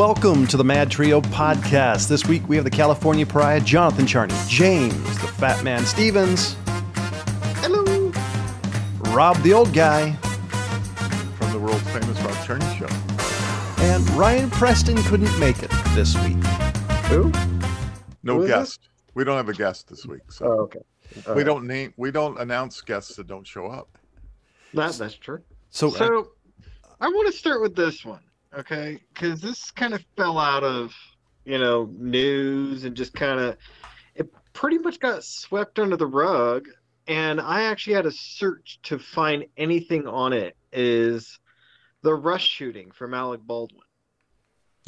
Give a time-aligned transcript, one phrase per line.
[0.00, 2.08] welcome to the Mad Trio podcast.
[2.08, 6.56] This week we have the California Pariah, Jonathan Charney, James, the Fat Man Stevens,
[7.58, 8.10] Hello.
[9.14, 10.12] Rob the Old Guy,
[11.36, 12.86] From the world famous Rob Charney show.
[13.84, 16.42] and Ryan Preston couldn't make it this week.
[17.10, 17.30] Who?
[18.22, 18.88] No Who is guest.
[19.12, 20.80] We don't have a guest this week, so Oh, okay.
[21.26, 21.46] All we right.
[21.46, 23.98] don't name we don't announce guests that don't show up.
[24.72, 25.42] That, that's true.
[25.68, 26.28] So, So
[27.02, 28.20] I want to start with this one,
[28.56, 29.00] okay?
[29.12, 30.92] Because this kind of fell out of,
[31.44, 33.56] you know, news and just kind of,
[34.14, 36.66] it pretty much got swept under the rug.
[37.06, 40.56] And I actually had to search to find anything on it.
[40.72, 41.38] Is
[42.02, 43.80] the Rust shooting from Alec Baldwin?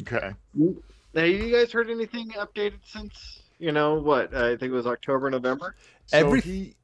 [0.01, 0.31] Okay.
[1.13, 3.41] Now, you guys heard anything updated since?
[3.59, 4.33] You know what?
[4.33, 5.75] I think it was October, November.
[6.05, 6.75] So Every- he,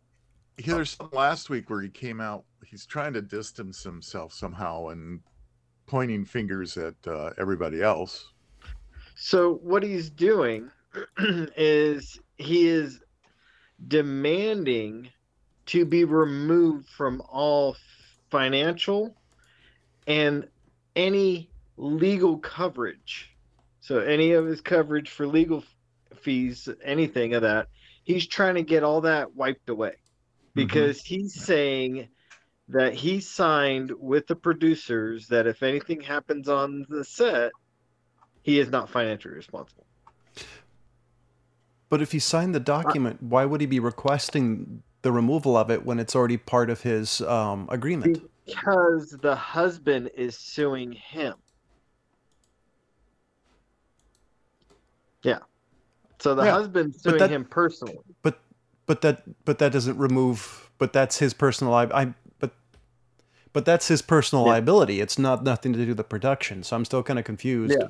[0.58, 2.44] he there's some last week where he came out.
[2.66, 5.22] He's trying to distance himself somehow and
[5.90, 8.30] pointing fingers at uh, everybody else.
[9.16, 10.70] So what he's doing
[11.58, 13.02] is he is
[13.88, 15.10] demanding
[15.66, 17.76] to be removed from all
[18.30, 19.16] financial
[20.06, 20.48] and
[20.96, 23.36] any legal coverage.
[23.82, 25.64] So any of his coverage for legal
[26.22, 27.68] fees, anything of that,
[28.04, 29.94] he's trying to get all that wiped away
[30.54, 32.10] because he's saying
[32.70, 37.52] that he signed with the producers that if anything happens on the set,
[38.44, 39.86] he is not financially responsible.
[41.90, 45.84] but if he signed the document, why would he be requesting the removal of it
[45.86, 48.22] when it's already part of his um, agreement?
[48.46, 51.34] Because the husband is suing him.
[55.24, 55.40] Yeah.
[56.20, 57.98] So the Yeah, husband's suing that- him personally.
[58.22, 58.40] But
[58.86, 60.70] but that but that doesn't remove.
[60.78, 61.74] But that's his personal.
[61.74, 62.14] li- I
[63.54, 64.52] but that's his personal Yeah.
[64.52, 65.02] liability.
[65.02, 66.64] It's not nothing to do with the production.
[66.64, 67.76] So I'm still kind of confused.
[67.80, 67.88] Yeah.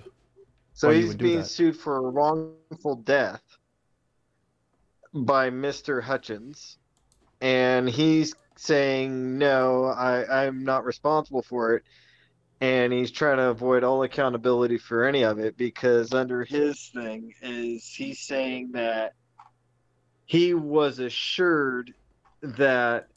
[0.73, 3.43] So he's being sued for wrongful death
[5.13, 6.01] by Mr.
[6.01, 6.77] Hutchins.
[7.41, 11.83] And he's saying, no, I, I'm not responsible for it.
[12.61, 17.33] And he's trying to avoid all accountability for any of it because under his thing
[17.41, 19.13] is he's saying that
[20.25, 21.93] he was assured
[22.41, 23.07] that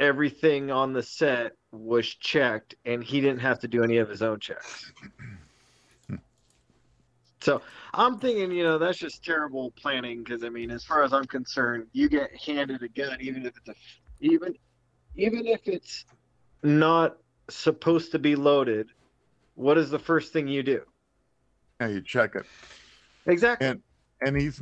[0.00, 4.22] everything on the set was checked and he didn't have to do any of his
[4.22, 4.90] own checks.
[6.08, 6.16] Hmm.
[7.40, 7.62] So
[7.94, 11.26] I'm thinking, you know, that's just terrible planning because I mean, as far as I'm
[11.26, 13.74] concerned, you get handed a gun, even if it's a,
[14.20, 14.54] even,
[15.14, 16.06] even if it's
[16.62, 17.18] not
[17.48, 18.88] supposed to be loaded.
[19.54, 20.82] What is the first thing you do?
[21.80, 22.46] Yeah, you check it.
[23.26, 23.68] Exactly.
[23.68, 23.82] And-
[24.22, 24.60] And he's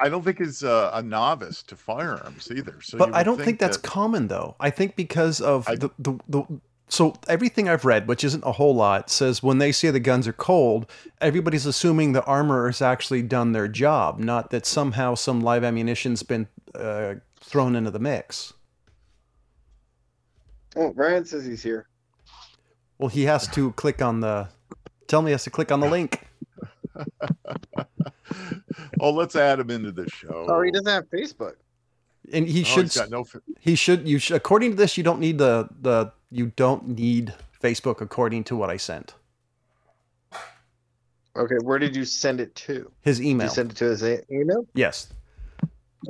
[0.00, 2.80] I don't think he's uh, a novice to firearms either.
[2.82, 4.56] So but I don't think, that's that- common though.
[4.58, 6.44] I think because of I- the, the the
[6.88, 10.26] so everything I've read, which isn't a whole lot, says when they say the guns
[10.26, 15.40] are cold, everybody's assuming the armor has actually done their job, not that somehow some
[15.42, 18.54] live ammunition's been uh, thrown into the mix.
[20.76, 21.86] oh, Ryan says he's here.
[22.98, 24.48] Well, he has to click on the.
[25.06, 26.26] Tell me, he has to click on the link.
[29.00, 30.46] oh, let's add him into the show.
[30.48, 31.54] Oh, he doesn't have Facebook.
[32.32, 32.84] And he Oh, should.
[32.84, 33.24] he's got no.
[33.24, 34.06] fi- He should.
[34.06, 34.36] You should.
[34.36, 36.12] According to this, you don't need the the.
[36.30, 37.32] You don't need
[37.62, 39.14] Facebook, according to what I sent.
[41.36, 42.90] Okay, where did you send it to?
[43.02, 43.46] His Did email.
[43.46, 44.66] you send it to his email?
[44.74, 45.08] yes.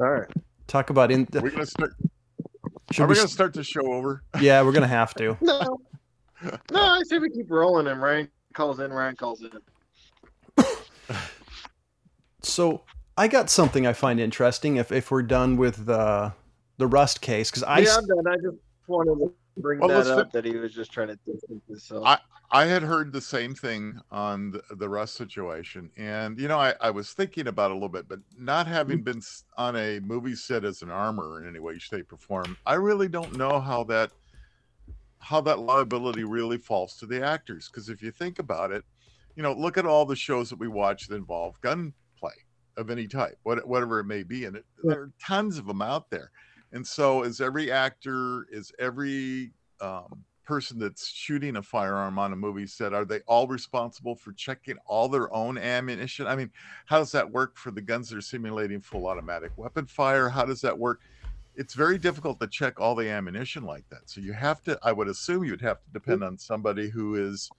[0.01, 0.29] All right.
[0.67, 1.29] Talk about in.
[1.35, 1.95] Are we gonna start?
[2.91, 4.23] Should Are we we gonna start the show over?
[4.41, 5.37] Yeah, we're gonna have to.
[5.43, 5.79] No.
[6.71, 9.51] No, I say we keep rolling and Ryan calls in, Ryan calls in.
[12.43, 12.83] So
[13.17, 14.77] I got something I find interesting.
[14.77, 16.33] If if we're done with the
[16.77, 18.27] the Rust case, because I yeah, s- I'm done.
[18.27, 18.57] I just
[18.87, 22.05] wanted to bring Well, that up fi- that he was just trying to distance himself.
[22.07, 26.59] I- I had heard the same thing on the, the Rust situation, and you know,
[26.59, 29.21] I, I was thinking about it a little bit, but not having been
[29.59, 33.09] on a movie set as an armor in any way, shape, or form, I really
[33.09, 34.13] don't know how that
[35.19, 37.69] how that liability really falls to the actors.
[37.69, 38.83] Because if you think about it,
[39.37, 41.93] you know, look at all the shows that we watch that involve gunplay
[42.79, 45.83] of any type, what, whatever it may be, and it, there are tons of them
[45.83, 46.31] out there.
[46.73, 52.37] And so, is every actor, is every um, person that's shooting a firearm on a
[52.37, 56.27] movie set are they all responsible for checking all their own ammunition?
[56.27, 56.51] I mean
[56.87, 60.31] how does that work for the guns that are simulating full automatic weapon fire?
[60.31, 61.01] How does that work?
[61.55, 64.09] It's very difficult to check all the ammunition like that.
[64.09, 67.51] So you have to i would assume you'd have to depend on somebody who is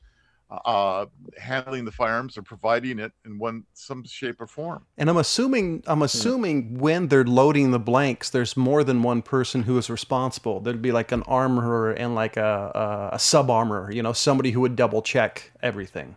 [0.52, 1.06] uh,
[1.38, 5.84] handling the firearms or providing it in one some shape or form and I'm assuming
[5.86, 10.60] I'm assuming when they're loading the blanks, there's more than one person who is responsible.
[10.60, 12.72] There'd be like an armorer and like a
[13.12, 16.16] a, a sub armorer, you know, somebody who would double check everything.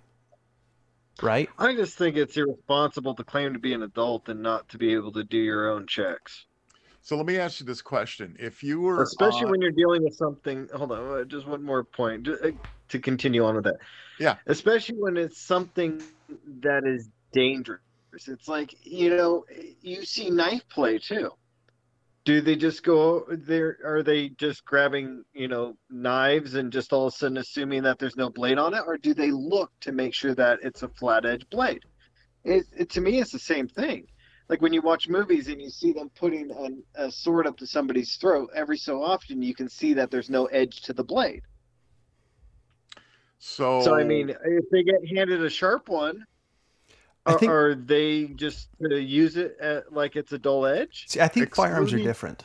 [1.23, 1.49] right?
[1.59, 4.93] I just think it's irresponsible to claim to be an adult and not to be
[4.95, 6.47] able to do your own checks.
[7.03, 10.05] So let me ask you this question: If you were, Especially on- when you're dealing
[10.05, 10.69] with something.
[10.75, 12.51] Hold on, uh, just one more point ju- uh,
[12.93, 13.77] to continue on with it.
[14.19, 14.37] Yeah.
[14.47, 16.01] Especially when it's something
[16.61, 17.81] that is dangerous.
[18.13, 19.45] It's like you know,
[19.81, 21.31] you see knife play too.
[22.25, 23.79] Do they just go there?
[23.85, 27.99] Are they just grabbing you know knives and just all of a sudden assuming that
[27.99, 30.89] there's no blade on it, or do they look to make sure that it's a
[30.89, 31.83] flat edge blade?
[32.45, 34.07] It, it to me, it's the same thing
[34.49, 37.67] like when you watch movies and you see them putting an, a sword up to
[37.67, 41.43] somebody's throat every so often you can see that there's no edge to the blade
[43.45, 46.25] so so i mean if they get handed a sharp one
[47.27, 51.07] I are, think- are they just to use it at, like it's a dull edge
[51.09, 52.45] See, I think firearms are different.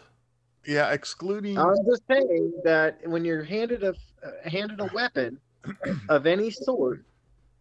[0.66, 3.90] yeah, excluding i'm just saying that when you're handed a
[4.26, 5.40] uh, handed a weapon
[6.10, 7.04] of any sort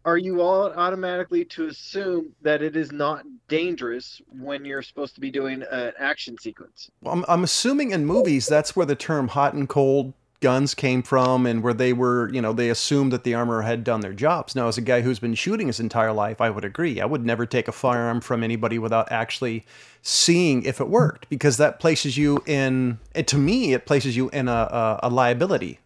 [0.06, 5.20] are you all automatically to assume that it is not dangerous when you're supposed to
[5.20, 9.28] be doing an action sequence Well, I'm, I'm assuming in movies that's where the term
[9.28, 13.24] hot and cold guns came from and where they were, you know, they assumed that
[13.24, 14.54] the armorer had done their jobs.
[14.54, 17.00] Now, as a guy who's been shooting his entire life, I would agree.
[17.00, 19.64] I would never take a firearm from anybody without actually
[20.02, 24.28] seeing if it worked because that places you in, and to me, it places you
[24.30, 25.80] in a, a, a liability.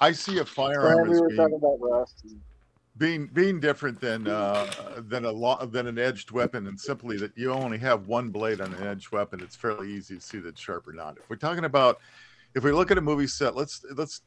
[0.00, 2.24] I see a firearm Well, we as were being, talking about rust
[2.98, 4.66] being being different than uh,
[4.98, 8.60] than a lo- than an edged weapon, and simply that you only have one blade
[8.60, 9.40] on an edged weapon.
[9.40, 11.16] It's fairly easy to see that it's sharp or not.
[11.16, 12.00] If we're talking about,
[12.54, 14.22] if we look at a movie set, let's let's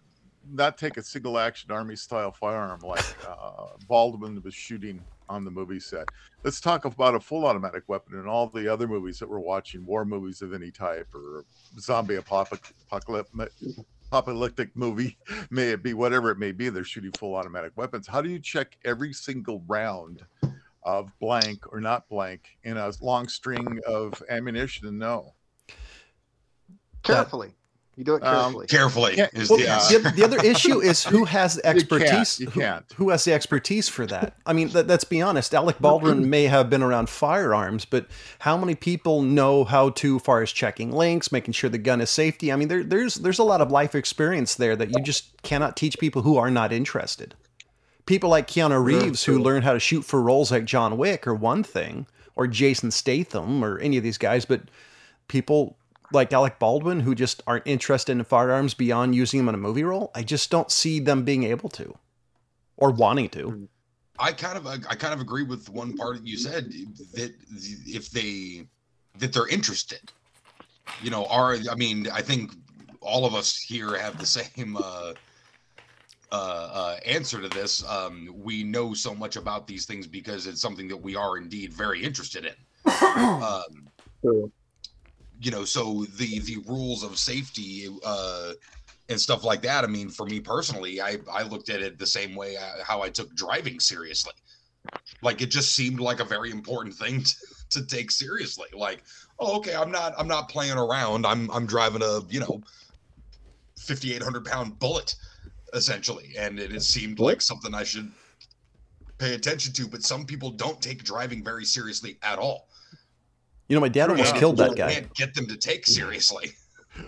[0.49, 5.51] not take a single action army style firearm like uh, Baldwin was shooting on the
[5.51, 6.09] movie set.
[6.43, 9.85] Let's talk about a full automatic weapon and all the other movies that we're watching,
[9.85, 11.45] war movies of any type or
[11.79, 12.73] zombie apocalypse
[14.11, 15.17] apocalyptic movie,
[15.49, 18.07] may it be whatever it may be, they're shooting full automatic weapons.
[18.07, 20.25] How do you check every single round
[20.83, 25.35] of blank or not blank in a long string of ammunition know?
[27.03, 27.55] Carefully.
[28.01, 28.65] You do it Um, carefully.
[28.67, 31.63] Carefully Yeah, is Well, the, uh, the, the other issue is who has the You
[31.63, 32.39] can't, expertise.
[32.39, 32.83] you can't.
[32.95, 34.33] Who, has the expertise for that?
[34.43, 35.53] I mean, let, let's be honest.
[35.53, 38.07] Alec Baldwin may have been around firearms, but
[38.39, 42.09] how many people know how to, far as checking links, making sure the gun is
[42.09, 42.51] safety?
[42.51, 45.77] I mean, there, there's there's a lot of life experience there that you just cannot
[45.77, 47.35] teach people who are not interested.
[48.07, 51.35] People like Keanu Reeves who learn how to shoot for roles like John Wick or
[51.35, 54.61] one thing, or Jason Statham or any of these guys, but
[55.27, 55.77] people
[56.11, 59.83] like Alec Baldwin who just aren't interested in firearms beyond using them in a movie
[59.83, 61.97] role, I just don't see them being able to
[62.77, 63.67] or wanting to.
[64.19, 66.71] I kind of I kind of agree with one part that you said
[67.13, 67.33] that
[67.87, 68.67] if they
[69.17, 70.11] that they're interested,
[71.01, 72.51] you know, are I mean I think
[73.01, 75.13] all of us here have the same uh,
[76.31, 77.83] uh, uh, answer to this.
[77.89, 81.73] Um, we know so much about these things because it's something that we are indeed
[81.73, 82.53] very interested in.
[83.11, 83.87] Um,
[84.21, 84.51] True.
[85.41, 88.53] You know, so the the rules of safety uh,
[89.09, 89.83] and stuff like that.
[89.83, 93.01] I mean, for me personally, I I looked at it the same way uh, how
[93.01, 94.33] I took driving seriously.
[95.23, 97.35] Like it just seemed like a very important thing to,
[97.71, 98.67] to take seriously.
[98.73, 99.03] Like,
[99.39, 101.25] oh, okay, I'm not I'm not playing around.
[101.25, 102.61] I'm I'm driving a you know,
[103.79, 105.15] 5,800 pound bullet,
[105.73, 108.11] essentially, and it, it seemed like something I should
[109.17, 109.87] pay attention to.
[109.87, 112.67] But some people don't take driving very seriously at all.
[113.71, 114.39] You know, my dad almost Yeah.
[114.41, 114.93] killed that You guy.
[114.95, 116.51] Can't get them to take seriously.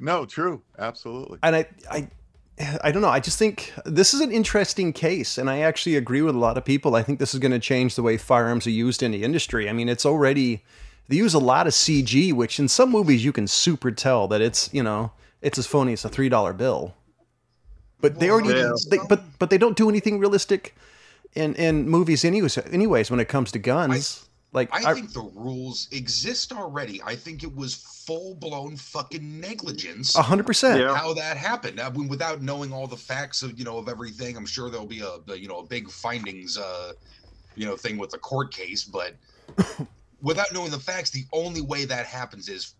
[0.00, 1.38] No, true, absolutely.
[1.42, 2.08] and I, I,
[2.82, 3.08] I don't know.
[3.08, 6.56] I just think this is an interesting case, and I actually agree with a lot
[6.56, 6.94] of people.
[6.96, 9.68] I think this is going to change the way firearms are used in the industry.
[9.68, 10.64] I mean, it's already
[11.08, 14.40] they use a lot of CG, which in some movies you can super tell that
[14.40, 15.12] it's you know
[15.42, 16.94] it's as phony as a three dollar bill.
[18.00, 18.72] But they already, Yeah.
[18.90, 20.74] they, but but they don't do anything realistic
[21.34, 22.58] in in movies anyways.
[22.58, 27.02] Anyways, when it comes to guns, like I I- think the rules exist already.
[27.02, 27.74] I think it was
[28.06, 30.14] full blown fucking negligence.
[30.14, 30.80] a hundred percent.
[30.96, 34.36] How that happened, I mean, without knowing all the facts of you know of everything,
[34.36, 36.92] I'm sure there'll be a, a you know a big findings uh
[37.56, 39.14] you know thing with the court case, but
[40.22, 42.74] without knowing the facts, the only way that happens is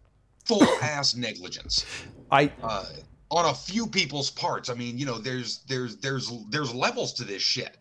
[0.46, 1.84] full ass negligence
[2.30, 2.86] I uh,
[3.30, 4.68] on a few people's parts.
[4.70, 7.76] I mean, you know, there's there's there's there's levels to this shit.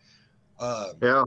[0.58, 1.24] Uh, Yeah.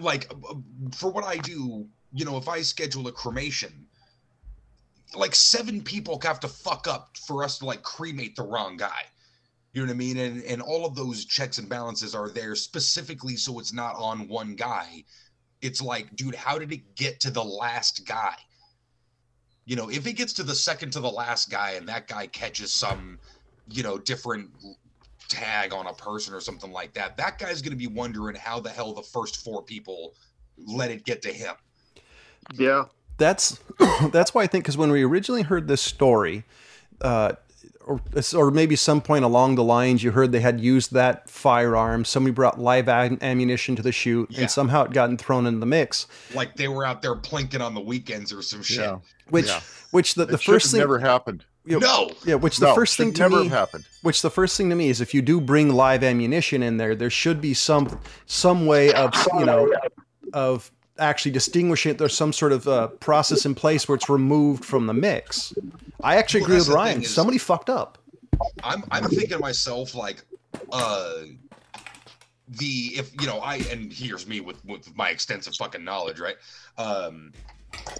[0.00, 0.54] Like uh,
[0.94, 3.86] for what I do, you know, if I schedule a cremation,
[5.16, 9.02] like seven people have to fuck up for us to like cremate the wrong guy.
[9.72, 10.16] You know what I mean?
[10.16, 14.28] And and all of those checks and balances are there specifically so it's not on
[14.28, 15.04] one guy.
[15.60, 18.34] It's like, dude, how did it get to the last guy?
[19.66, 22.26] You know, if it gets to the second to the last guy and that guy
[22.26, 23.18] catches some,
[23.68, 24.50] you know, different
[25.28, 28.58] tag on a person or something like that, that guy's going to be wondering how
[28.60, 30.14] the hell the first four people
[30.66, 31.54] let it get to him.
[32.54, 32.84] Yeah.
[33.18, 33.58] that's
[34.12, 36.44] that's why I think because when we originally heard this story,
[37.00, 37.32] uh,
[37.86, 38.00] or
[38.34, 42.04] or maybe some point along the lines, you heard they had used that firearm.
[42.04, 44.42] Somebody brought live am- ammunition to the shoot, Yeah.
[44.42, 46.06] and somehow it gotten thrown in the mix.
[46.34, 48.80] Like they were out there plinking on the weekends or some shit.
[48.80, 48.98] Yeah.
[49.30, 49.60] Which Yeah.
[49.90, 51.44] which the, the should first thing never happened.
[51.68, 53.84] You know, No, yeah which the No, first thing to never me have happened.
[54.02, 56.94] which the first thing to me is if you do bring live ammunition in there,
[56.94, 59.72] there should be some some way of you know
[60.32, 61.98] of actually distinguishing it.
[61.98, 65.52] There's some sort of uh, process in place where it's removed from the mix.
[66.02, 67.02] I actually Well, agree with Ryan.
[67.02, 67.98] is- Somebody fucked up.
[68.62, 70.22] I'm I'm thinking to myself like,
[70.72, 71.12] uh,
[72.48, 76.36] the if you know I and here's me with with my extensive fucking knowledge, right?
[76.78, 77.32] Um,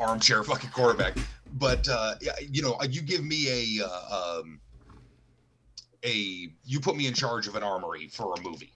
[0.00, 1.16] armchair fucking quarterback.
[1.50, 4.60] But uh, you know, you give me a uh, um,
[6.04, 8.74] a you put me in charge of an armory for a movie,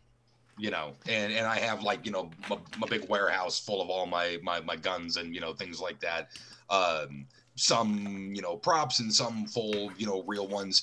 [0.56, 3.90] you know, and and I have like you know my, my big warehouse full of
[3.90, 6.28] all my my my guns and you know things like that.
[6.70, 10.82] Um, some you know props and some full you know real ones.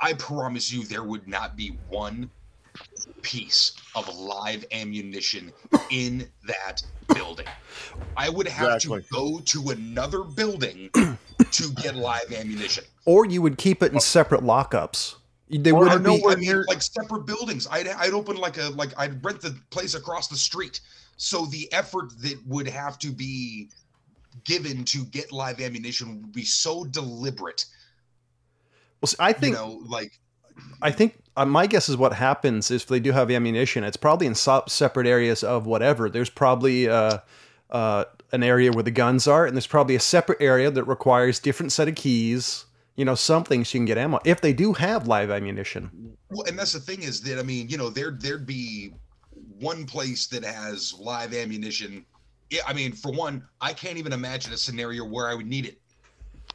[0.00, 2.30] I promise you, there would not be one
[3.22, 5.52] piece of live ammunition
[5.90, 6.82] in that
[7.14, 7.46] building.
[8.16, 9.02] I would have Exactly.
[9.02, 10.90] to go to another building
[11.50, 12.84] to get live ammunition.
[13.04, 15.16] Or you would keep it in separate lockups.
[15.50, 16.22] They Or wouldn't be.
[16.26, 17.66] I mean, like separate buildings.
[17.70, 20.80] I'd I'd open like a like I'd rent the place across the street.
[21.16, 23.70] So the effort that would have to be
[24.44, 27.64] given to get live ammunition would be so deliberate.
[29.00, 30.20] Well, see, I You think know, like
[30.82, 33.84] I think my guess is what happens if they do have ammunition.
[33.84, 36.08] It's probably in so- separate areas of whatever.
[36.08, 37.18] There's probably uh,
[37.70, 41.38] uh, an area where the guns are, and there's probably a separate area that requires
[41.38, 42.64] different set of keys.
[42.96, 46.16] You know, something so you can get ammo if they do have live ammunition.
[46.30, 48.92] Well, and that's the thing is that I mean, you know, there there'd be
[49.60, 52.04] one place that has live ammunition.
[52.50, 55.66] Yeah, I mean, for one, I can't even imagine a scenario where I would need
[55.66, 55.78] it.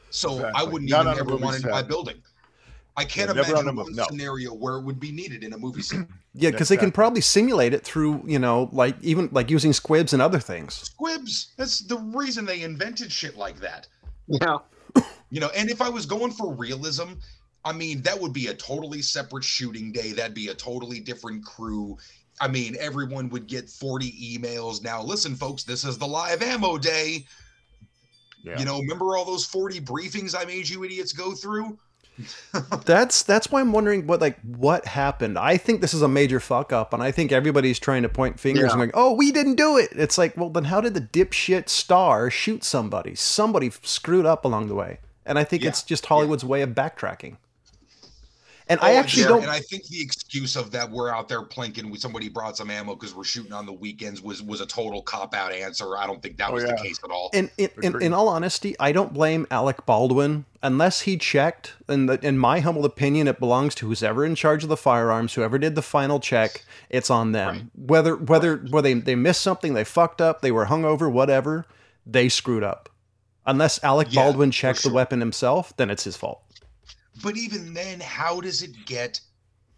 [0.09, 2.21] So I wouldn't Not even ever want it in my building.
[2.95, 4.05] I can't Yeah, never on imagine a one no.
[4.09, 6.07] scenario where it would be needed in a movie set.
[6.33, 10.13] Yeah, because they can probably simulate it through you know, like even like using squibs
[10.13, 10.75] and other things.
[10.75, 11.53] Squibs.
[11.57, 13.87] That's the reason they invented shit like that.
[14.27, 14.57] Yeah.
[15.31, 17.13] You know, and if I was going for realism,
[17.65, 20.11] I mean, that would be a totally separate shooting day.
[20.11, 21.97] That'd be a totally different crew.
[22.39, 24.83] I mean, everyone would get 40 emails.
[24.83, 27.25] Now, listen, folks, this is the live ammo day.
[28.43, 28.59] Yeah.
[28.59, 31.77] You know, remember all those 40 briefings I made you idiots go through?
[32.85, 35.37] That's that's why I'm wondering what like what happened.
[35.37, 38.39] I think this is a major fuck up, and I think everybody's trying to point
[38.39, 38.77] fingers and Yeah.
[38.77, 42.29] going, "Oh, we didn't do it." It's like, well, then how did the dipshit star
[42.29, 43.15] shoot somebody?
[43.15, 46.69] Somebody screwed up along the way, and I think Yeah, it's just Hollywood's way of
[46.71, 47.37] backtracking.
[48.69, 49.41] And I Oh, actually yeah, don't.
[49.43, 52.69] And I think the excuse of that we're out there plinking with somebody brought some
[52.71, 55.97] ammo because we're shooting on the weekends was was a total cop out answer.
[55.97, 56.71] I don't think that Oh, was yeah.
[56.71, 57.29] the case at all.
[57.33, 61.73] in, in, in, in all honesty, I don't blame Alec Baldwin unless he checked.
[61.89, 65.33] In, in my humble opinion, it belongs to who's ever in charge of the firearms,
[65.33, 66.63] whoever did the final check.
[66.89, 67.53] It's on them.
[67.55, 67.65] Right.
[67.75, 71.65] Whether whether whether they, they missed something, they fucked up, they were hungover, whatever,
[72.05, 72.89] they screwed up.
[73.45, 76.42] Unless Alec Yeah, Baldwin for checked the weapon himself, then it's his fault.
[77.21, 79.19] But even then, how does it get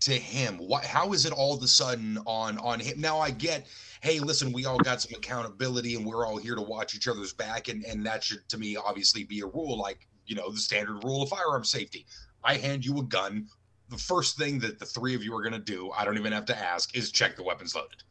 [0.02, 0.58] to him?
[0.58, 0.86] What?
[0.86, 3.00] How is it all of a sudden on on him?
[3.00, 3.68] Now I get.
[4.02, 7.34] Hey, listen, we all got some accountability, and we're all here to watch each other's
[7.34, 10.60] back, and and that should, to me, obviously be a rule, like you know, the
[10.60, 12.06] standard rule of firearm safety.
[12.44, 13.48] I hand you a gun.
[13.90, 16.32] The first thing that the three of you are going to do, I don't even
[16.32, 18.02] have to ask, is check the weapons loaded.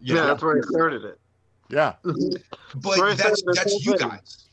[0.00, 0.26] You Yeah, know?
[0.28, 1.20] that's where I started it.
[1.68, 1.94] Yeah.
[2.04, 4.45] but that's that's the that's whole you guys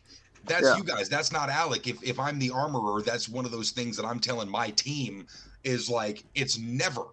[0.46, 0.78] that's Yeah.
[0.78, 3.96] you guys that's not alec if, if i'm the armorer that's one of those things
[3.98, 5.26] that i'm telling my team
[5.64, 7.04] is like it's never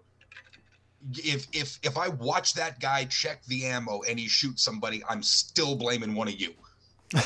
[1.17, 5.23] if if if i watch that guy check the ammo and he shoots somebody i'm
[5.23, 6.53] still blaming one of you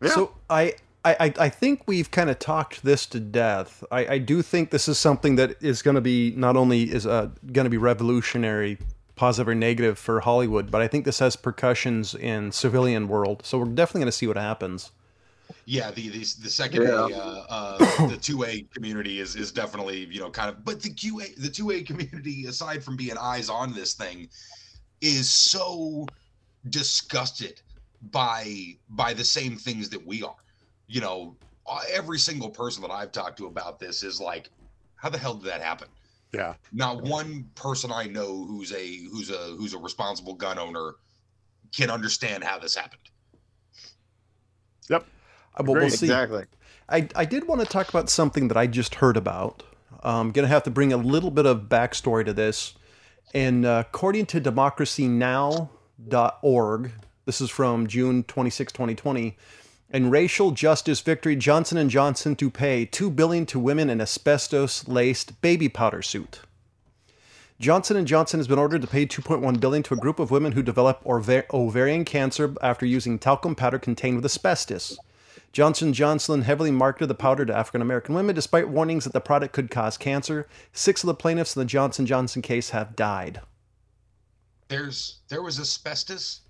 [0.00, 0.08] Yeah.
[0.10, 3.84] So I, I, I- I think we've kind of talked this to death.
[3.92, 7.06] I, I do think this is something that is going to be not only is
[7.06, 8.78] uh, going to be revolutionary,
[9.22, 13.46] positive or negative for Hollywood, but I think this has percussions in civilian world.
[13.46, 14.90] So we're definitely going to see what happens.
[15.64, 16.94] yeah the the, the second Yeah.
[16.94, 21.26] Uh, uh the 2a community is is definitely you know kind of but the qa
[21.36, 24.28] the 2a community aside from being eyes on this thing
[25.00, 26.06] is so
[26.70, 27.60] disgusted
[28.10, 30.42] by by the same things that we are
[30.88, 31.36] you know
[31.68, 34.50] uh, every single person that i've talked to about this is like
[34.96, 35.88] how the hell did that happen
[36.32, 36.54] Yeah.
[36.72, 40.94] not one person i know who's a who's a who's a responsible gun owner
[41.76, 43.00] can understand how this happened
[44.88, 45.06] Yep.
[45.56, 46.06] Uh, But we'll see.
[46.06, 46.44] Exactly.
[46.88, 49.62] I, I did want to talk about something that I just heard about.
[50.02, 52.74] I'm going to have to bring a little bit of backstory to this.
[53.34, 56.90] And uh, according to democracynow.org,
[57.24, 59.36] this is from June 26, 2020,
[59.92, 65.40] in racial justice victory, Johnson & Johnson to pay 2 billion to women in asbestos-laced
[65.42, 66.40] baby powder suit.
[67.60, 70.52] Johnson & Johnson has been ordered to pay 2.1 billion to a group of women
[70.52, 74.98] who develop ova- ovarian cancer after using talcum powder contained with asbestos.
[75.52, 79.20] Johnson & Johnson heavily marketed the powder to African American women despite warnings that the
[79.20, 80.48] product could cause cancer.
[80.72, 83.42] 6 of the plaintiffs in the Johnson & Johnson case have died.
[84.68, 86.40] There's there was asbestos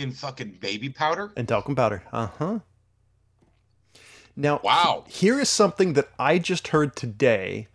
[0.00, 1.30] in fucking baby powder.
[1.36, 2.02] And talcum powder.
[2.12, 2.60] Uh-huh.
[4.36, 5.04] Now, Wow.
[5.08, 7.68] here is something that I just heard today,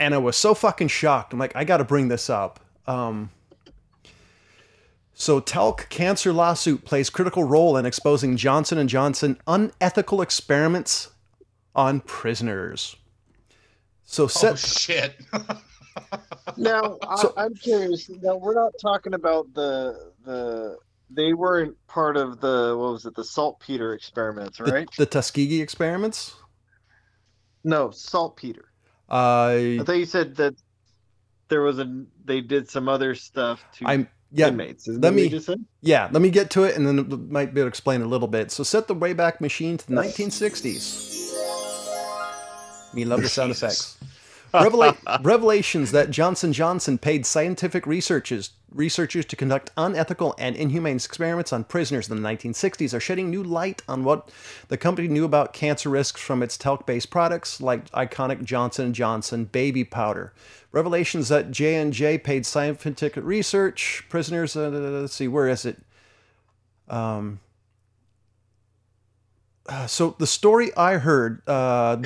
[0.00, 1.32] and I was so fucking shocked.
[1.32, 2.58] I'm like, I got to bring this up.
[2.86, 3.30] Um,
[5.14, 11.10] so, talc cancer lawsuit plays critical role in exposing Johnson and Johnson unethical experiments
[11.74, 12.96] on prisoners.
[14.04, 15.16] So, Oh shit.
[16.56, 18.08] Now So- I, I'm curious.
[18.08, 20.78] Now we're not talking about the the.
[21.10, 23.14] They weren't part of the what was it?
[23.14, 24.88] The saltpeter experiments, right?
[24.96, 26.34] the Tuskegee experiments.
[27.64, 28.66] no, saltpeter.
[29.08, 30.54] I I thought you said that
[31.48, 32.04] there was a.
[32.24, 34.48] They did some other stuff to I'm yeah.
[34.48, 34.88] inmates.
[34.88, 35.32] Isn't let me-?
[35.80, 38.06] Yeah, let me get to it and then it might be able to explain a
[38.06, 38.50] little bit.
[38.50, 41.16] So set the Wayback Machine to the 1960s.
[42.94, 43.98] Me love the sound effects.
[44.52, 51.52] Revela- revelations that Johnson Johnson paid scientific researchers researchers to conduct unethical and inhumane experiments
[51.52, 54.30] on prisoners in the 1960s are shedding new light on what
[54.68, 59.46] the company knew about cancer risks from its talc-based products like iconic Johnson & Johnson
[59.46, 60.34] baby powder.
[60.70, 65.80] Revelations that J&J paid scientific research prisoners uh, let's see where is it?
[66.88, 67.40] Um
[69.68, 71.98] uh, so the story I heard uh,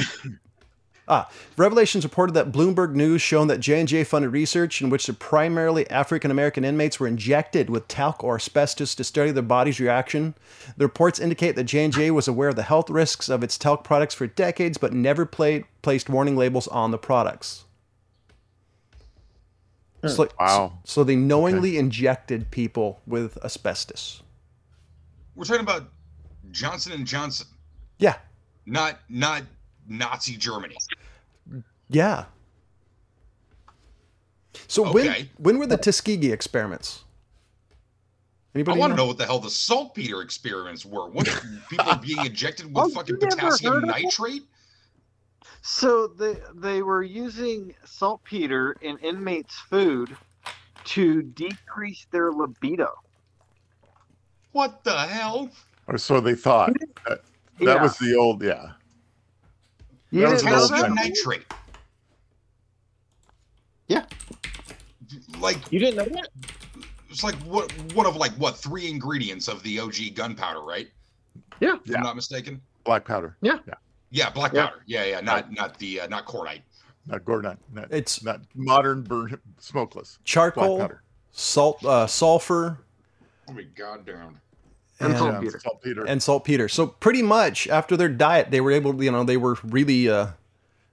[1.08, 5.88] Ah, Revelations reported that Bloomberg News shown that J&J funded research in which the primarily
[5.90, 10.34] African American inmates were injected with talc or asbestos to study their body's reaction.
[10.76, 14.14] The reports indicate that J&J was aware of the health risks of its talc products
[14.14, 17.64] for decades but never played, placed warning labels on the products.
[20.06, 20.78] So, Wow.
[20.84, 24.22] so they knowingly injected people with asbestos.
[25.36, 25.90] We're talking about
[26.50, 27.46] Johnson and Johnson,
[27.98, 28.16] Yeah.
[28.66, 29.42] not not
[29.88, 30.76] Nazi Germany.
[31.92, 32.24] Yeah.
[34.66, 34.92] So Okay.
[34.92, 37.04] when when were the Tuskegee experiments?
[38.54, 41.08] Anybody I Anybody want to know what the hell the saltpeter experiments were.
[41.08, 41.26] What
[41.70, 44.02] people being injected with Oh, fucking potassium heard of it?
[44.02, 44.42] nitrate?
[45.62, 50.16] So they they were using saltpeter in inmates' food
[50.84, 52.90] to decrease their libido.
[54.52, 55.50] What the hell?
[55.86, 56.72] Or so they thought.
[57.06, 57.20] That,
[57.58, 57.82] that Yeah.
[57.82, 58.72] was the old, yeah.
[60.10, 60.88] You that was didn't an old that?
[60.90, 61.46] Potassium nitrate.
[63.92, 64.04] Yeah.
[65.40, 66.28] Like You didn't know that?
[67.10, 70.88] it's like what one of like what three ingredients of the OG gunpowder, right?
[71.60, 71.76] Yeah.
[71.84, 72.60] If I'm not mistaken.
[72.84, 73.36] Black powder.
[73.42, 73.74] Yeah, Yeah.
[74.10, 74.66] Yeah, black Yeah.
[74.68, 74.82] powder.
[74.86, 76.62] Yeah, yeah, not not the uh, not cordite.
[77.06, 77.58] Not Gordon.
[77.72, 80.18] Not, It's not modern burn smokeless.
[80.18, 81.02] Black charcoal, powder.
[81.32, 82.78] salt, uh, sulfur,
[83.48, 84.40] Oh my goddamn.
[85.00, 85.60] And and, salt- Yeah, Saltpeter.
[85.60, 86.04] saltpeter.
[86.06, 86.68] and saltpeter.
[86.68, 90.08] So pretty much after their diet, they were able, to, you know, they were really
[90.08, 90.28] uh,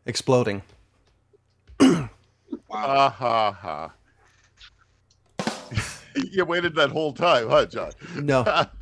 [0.07, 0.63] exploding.
[2.69, 2.85] Wow.
[2.85, 3.91] Ah ha ha.
[6.31, 7.91] you waited that whole time, huh, John?
[8.15, 8.65] No.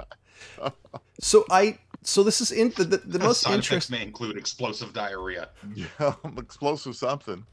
[1.19, 3.97] So I, so this is in the the, the most Side interesting.
[3.97, 5.49] may include explosive diarrhea.
[5.73, 7.43] yeah, explosive something.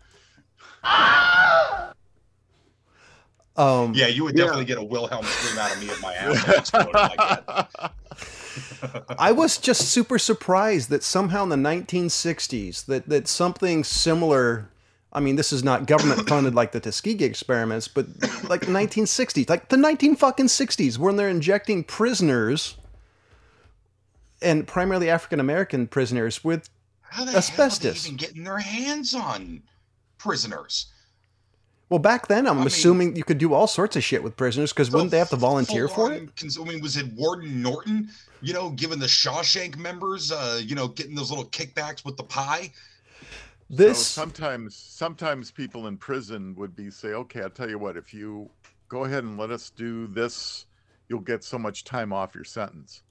[3.56, 4.44] Um, Yeah, you would Yeah.
[4.44, 7.92] definitely get a Wilhelm scream out of me if my asshole exploded like that.
[9.18, 14.68] I was just super surprised that somehow in the 1960s that that something similar.
[15.14, 18.06] I mean, this is not government funded like the Tuskegee experiments, but
[18.48, 22.76] like the 1960s, like the 19 fucking 60s, when they're injecting prisoners
[24.42, 26.68] and primarily African American prisoners with
[27.02, 28.02] How the hell are Asbestos.
[28.02, 29.62] they even getting their hands on
[30.18, 30.86] prisoners?
[31.90, 34.36] well back then I'm I mean- assuming you could do all sorts of shit with
[34.36, 36.28] prisoners because wouldn't they have to volunteer for it?
[36.42, 38.08] I mean, was it Warden Norton?
[38.40, 42.24] You know, giving the Shawshank members, uh, you know, getting those little kickbacks with the
[42.24, 42.72] pie.
[43.70, 47.96] This So sometimes, sometimes people in prison would be say, "Okay, I'll tell you what.
[47.96, 48.50] If you
[48.88, 50.66] go ahead and let us do this,
[51.08, 53.02] you'll get so much time off your sentence."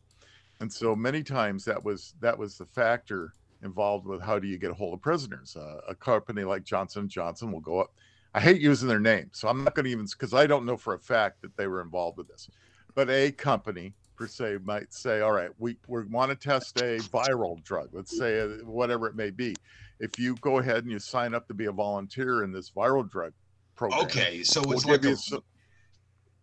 [0.59, 4.57] And so many times that was that was the factor involved with how do you
[4.57, 5.55] get a hold of prisoners.
[5.55, 7.91] Uh, a company like Johnson Johnson will go up.
[8.33, 10.77] I hate using their name, so I'm not going to even because I don't know
[10.77, 12.49] for a fact that they were involved with this.
[12.95, 16.97] But a company per se might say, all right, we, we want to test a
[16.99, 19.55] viral drug, let's say uh, whatever it may be.
[19.99, 23.09] If you go ahead and you sign up to be a volunteer in this viral
[23.09, 23.33] drug
[23.75, 25.43] program, Okay, so we'll it's like a some-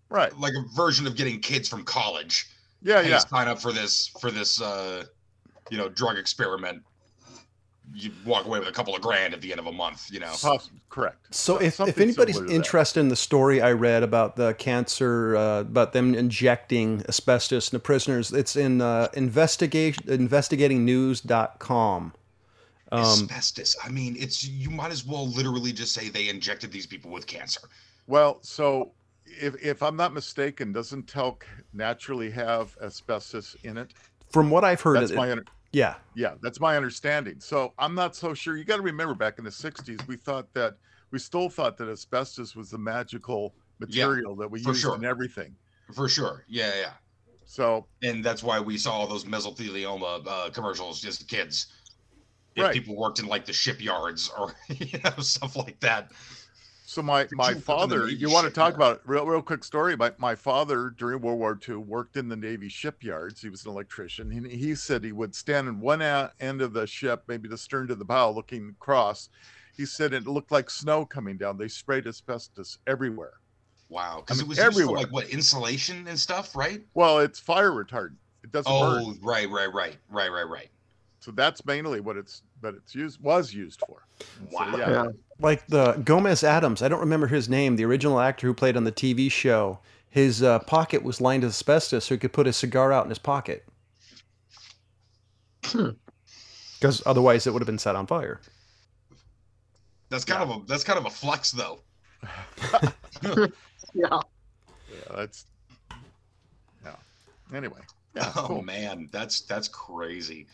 [0.09, 0.37] right.
[0.39, 2.47] like a version of getting kids from college.
[2.83, 3.19] Yeah, yeah.
[3.19, 5.05] sign up for this for this uh
[5.71, 6.83] you know drug experiment.
[7.93, 10.21] You walk away with a couple of grand at the end of a month, you
[10.21, 10.33] know.
[10.41, 11.35] Poss- correct.
[11.35, 12.55] So if, if anybody's similar that.
[12.55, 17.77] interested in the story I read about the cancer, uh, about them injecting asbestos in
[17.77, 22.13] the prisoners, it's in uh, investigate investigatingnews.com.
[22.93, 23.77] Um, Asbestos.
[23.85, 27.27] I mean, it's you might as well literally just say they injected these people with
[27.27, 27.61] cancer.
[28.09, 28.91] Well, so
[29.27, 33.93] if if I'm not mistaken, doesn't talc naturally have asbestos in it?
[34.31, 37.41] from what I've heard, That's it, my under, yeah, yeah, that's my understanding.
[37.41, 38.57] So I'm not so sure.
[38.57, 40.75] You got to remember, back in the '60s, we thought that
[41.13, 43.57] we still thought that asbestos was the magical
[43.87, 44.95] Yeah, material that we used sure.
[44.95, 45.57] in everything.
[45.95, 46.45] For sure.
[46.49, 46.95] Yeah, yeah.
[47.45, 51.67] So And that's why we saw all those mesothelioma uh, commercials as kids.
[52.57, 52.73] If Right.
[52.73, 56.13] people worked in like the shipyards or you know stuff like that.
[56.91, 58.99] So my my you work in the father, Navy you want to talk shipyard?
[58.99, 59.97] about real real quick story?
[59.97, 63.41] My my father during World War II worked in the Navy shipyards.
[63.41, 64.29] He was an electrician.
[64.29, 67.57] He, he said he would stand in one a- end of the ship, maybe the
[67.57, 69.29] stern to the bow, looking across.
[69.77, 71.59] He said it looked like snow coming down.
[71.59, 73.35] They sprayed asbestos everywhere.
[73.89, 75.05] Wow, because mean, it was used for everywhere.
[75.05, 76.81] like what insulation and stuff, right?
[76.95, 78.17] Well, it's fire retardant.
[78.43, 79.05] It doesn't burn.
[79.05, 80.69] Oh, right, right, right, right, right, right.
[81.21, 84.03] So that's mainly what it's but it's used was used for.
[84.19, 84.77] So, Wow.
[84.77, 84.91] yeah.
[84.91, 85.07] Yeah.
[85.41, 86.83] Like the Gomez Addams.
[86.83, 87.77] I don't remember his name.
[87.77, 89.79] The original actor who played on the TV show.
[90.09, 93.11] His uh, pocket was lined with asbestos, so he could put his cigar out in
[93.11, 93.65] his pocket.
[95.65, 95.91] Hmm.
[96.79, 98.41] Because otherwise, it would have been set on fire.
[100.09, 101.81] That's kind of a that's kind of a flex though.
[103.95, 104.21] Yeah.
[104.89, 105.47] Yeah, that's
[106.85, 106.95] yeah.
[107.55, 107.81] Anyway.
[108.15, 108.33] Yeah.
[108.37, 108.63] oh cool.
[108.63, 110.47] man, that's that's crazy.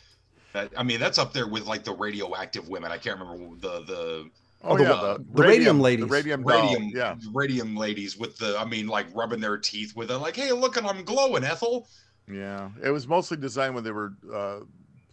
[0.52, 2.90] That I mean, that's up there with like the radioactive women.
[2.90, 4.30] I can't remember the the
[4.62, 6.06] Oh, the- yeah, the radium ladies.
[6.06, 7.16] The radium, doll, radium Yeah.
[7.32, 10.76] radium ladies with the I mean like rubbing their teeth with it like hey look
[10.76, 11.86] at I'm glowing Ethel
[12.28, 14.60] Yeah, it was mostly designed when they were uh,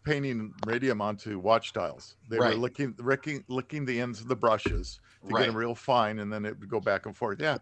[0.04, 2.16] painting radium onto watch dials.
[2.30, 2.56] They Right.
[2.56, 6.34] were licking, licking, licking the ends of the brushes to get them real fine, and
[6.34, 7.40] then it would go back and forth.
[7.40, 7.60] Yeah,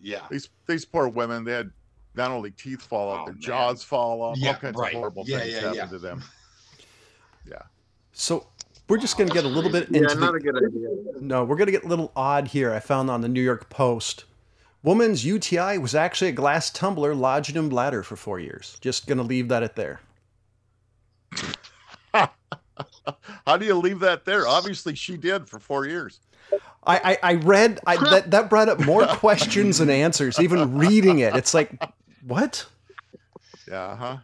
[0.00, 1.70] yeah these these poor women, they had
[2.14, 3.40] not only teeth fall out, Oh, their man.
[3.40, 4.92] jaws fall off, Yeah, all kinds right.
[4.92, 5.86] of horrible Yeah, things yeah, happen yeah.
[5.86, 6.22] to them.
[7.46, 7.62] Yeah.
[8.12, 8.48] So
[8.90, 10.88] we're just going to get a little bit into Yeah, not the, a good idea.
[11.20, 12.72] no, we're going to get a little odd here.
[12.72, 14.24] I found on the New York Post.
[14.82, 18.76] Woman's UTI was actually a glass tumbler lodged in bladder for four years.
[18.80, 20.00] Just going to leave that at there.
[23.46, 24.48] How do you leave that there?
[24.48, 26.18] Obviously, she did for four years.
[26.84, 30.40] I, I, I read I, that that brought up more questions than answers.
[30.40, 31.80] Even reading it, it's like,
[32.26, 32.66] what?
[33.68, 34.16] Yeah, huh?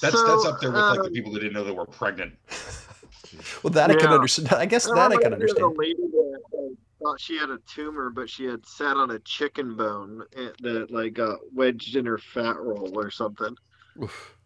[0.00, 1.86] that's So, that's up there with like the um, people that didn't know they were
[1.86, 2.34] pregnant
[3.62, 4.48] Well, that I can understand.
[4.52, 5.78] I guess I that I remember can there was a understand.
[5.78, 10.22] lady that thought she had a tumor, but she had sat on a chicken bone
[10.36, 13.54] eh, that like got wedged in her fat roll or something.
[14.02, 14.36] Oof.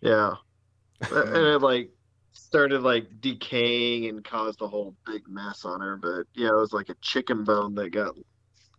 [0.00, 0.34] Yeah,
[1.10, 1.90] and it like
[2.32, 5.96] started like decaying and caused a whole big mess on her.
[5.96, 8.14] But yeah, it was like a chicken bone that got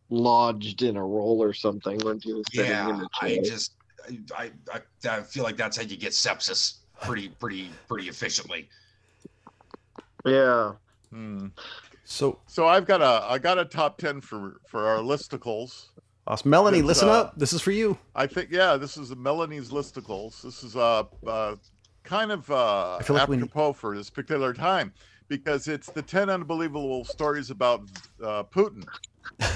[0.10, 3.75] lodged in a roll or something when she was sitting in yeah the I just
[4.38, 8.69] I, I I feel like that's how you get sepsis pretty pretty pretty efficiently
[10.26, 10.74] Yeah.
[11.12, 11.48] Hmm.
[12.04, 15.88] So, So I've got a I got a top ten for for our listicles.
[16.28, 17.38] uh, Melanie, It's, listen uh, up.
[17.38, 17.98] This is for you.
[18.16, 20.42] I think yeah, this is Melanie's listicles.
[20.42, 21.56] This is uh, uh
[22.04, 24.94] kind of uh I feel like we need- apropos for this particular time
[25.28, 27.82] because it's the ten unbelievable stories about
[28.24, 28.84] uh, Putin.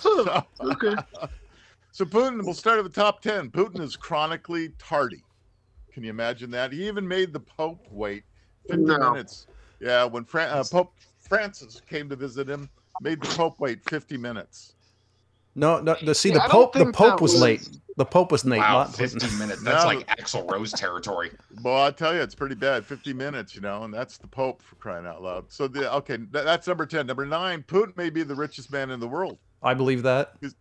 [0.00, 0.94] So, Okay.
[1.92, 3.50] so Putin, we'll start at the top ten.
[3.50, 5.22] Putin is chronically tardy.
[5.92, 6.72] Can you imagine that?
[6.72, 8.24] He even made the Pope wait
[8.68, 9.12] 50 No.
[9.12, 9.46] minutes.
[9.80, 12.68] Yeah, when Fran- uh, Pope Francis came to visit him,
[13.00, 14.74] made the Pope wait 50 minutes.
[15.54, 15.96] No, no.
[16.02, 16.72] The, see, Yeah, the Pope.
[16.74, 17.68] The Pope was, was- late.
[17.98, 18.58] The Pope was late.
[18.58, 19.88] wow not 15 minutes that's No.
[19.88, 21.30] like Axl Rose territory
[21.62, 22.84] Well, I tell you, it's pretty bad.
[22.84, 25.46] 50 minutes, you know, and that's the Pope for crying out loud.
[25.48, 27.06] So the okay, th- that's number 10.
[27.06, 29.38] Number nine, Putin may be the richest man in the world.
[29.62, 30.34] I believe that.
[30.42, 30.54] He's,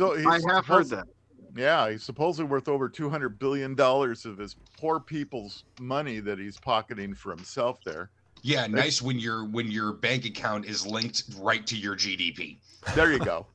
[0.00, 1.08] o- he's I have heard that.
[1.54, 6.58] Yeah, he's supposedly worth over 200 billion dollars of his poor people's money that he's
[6.58, 8.08] pocketing for himself there.
[8.42, 12.56] Yeah nice when your when your bank account is linked right to your GDP
[12.94, 13.46] There you go.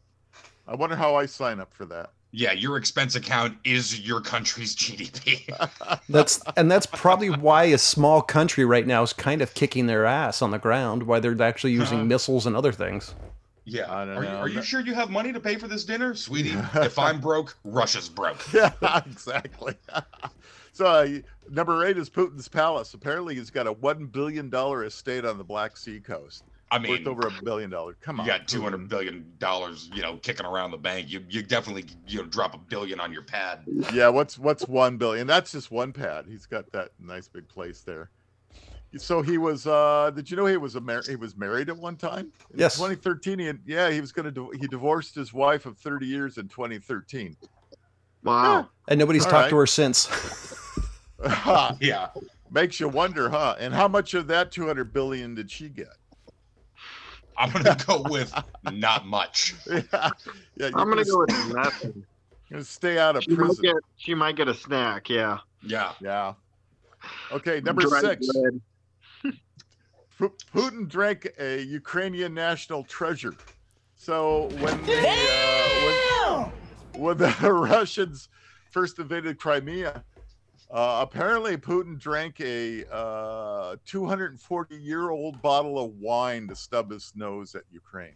[0.67, 2.11] I wonder how I sign up for that.
[2.31, 5.47] yeah your expense account is your country's GDP
[6.09, 10.05] That's and that's probably why a small country right now is kind of kicking their
[10.05, 11.03] ass on the ground.
[11.03, 12.05] Why they're actually using Uh-huh.
[12.05, 13.13] missiles and other things.
[13.65, 13.93] Yeah.
[13.93, 16.15] I don't are, You, are you sure you have money to pay for this dinner,
[16.15, 16.55] sweetie?
[16.75, 18.37] if I'm broke, Russia's broke.
[18.53, 18.71] Yeah,
[19.05, 19.73] exactly.
[20.77, 21.07] So uh,
[21.49, 22.93] number eight is Putin's palace.
[22.93, 26.91] Apparently, he's got a one billion dollar estate on the Black Sea coast, I mean,
[26.91, 27.95] worth over a billion dollars.
[28.01, 28.63] Come you on, got two Putin.
[28.63, 31.09] hundred billion dollars, you know, kicking around the bank.
[31.09, 33.61] You you definitely you know drop a billion on your pad.
[33.93, 35.27] Yeah, what's what's one billion?
[35.27, 36.25] That's just one pad.
[36.27, 38.09] He's got that nice big place there.
[38.95, 39.67] So he was.
[39.67, 42.31] uh Did you know he was a mar- he was married at one time?
[42.53, 42.75] In Yes.
[42.75, 43.37] 2013.
[43.39, 44.49] He had, yeah, he was going to.
[44.59, 47.35] He divorced his wife of 30 years in 2013.
[48.23, 48.69] Wow.
[48.87, 49.49] And nobody's All talked right.
[49.51, 50.07] to her since.
[51.81, 52.09] Yeah.
[52.49, 53.55] Makes you wonder, huh?
[53.59, 55.87] And how much of that 200 billion did she get?
[57.37, 58.33] I'm gonna go with
[58.71, 59.53] not much.
[59.67, 60.67] yeah, yeah.
[60.73, 62.03] I'm gonna go with nothing.
[62.51, 63.63] gonna stay out of She might prison.
[63.63, 65.09] get she might get a snack.
[65.09, 65.39] Yeah.
[65.61, 65.93] Yeah.
[66.01, 66.33] Yeah.
[67.31, 68.27] Okay, number Dried six.
[70.19, 73.35] Putin drank a Ukrainian national treasure.
[73.95, 76.51] So when they, uh,
[76.93, 78.29] when, when the Russians
[78.71, 80.03] first invaded Crimea,
[80.69, 87.13] uh, apparently Putin drank a uh, 240 year old bottle of wine to stub his
[87.15, 88.15] nose at Ukraine.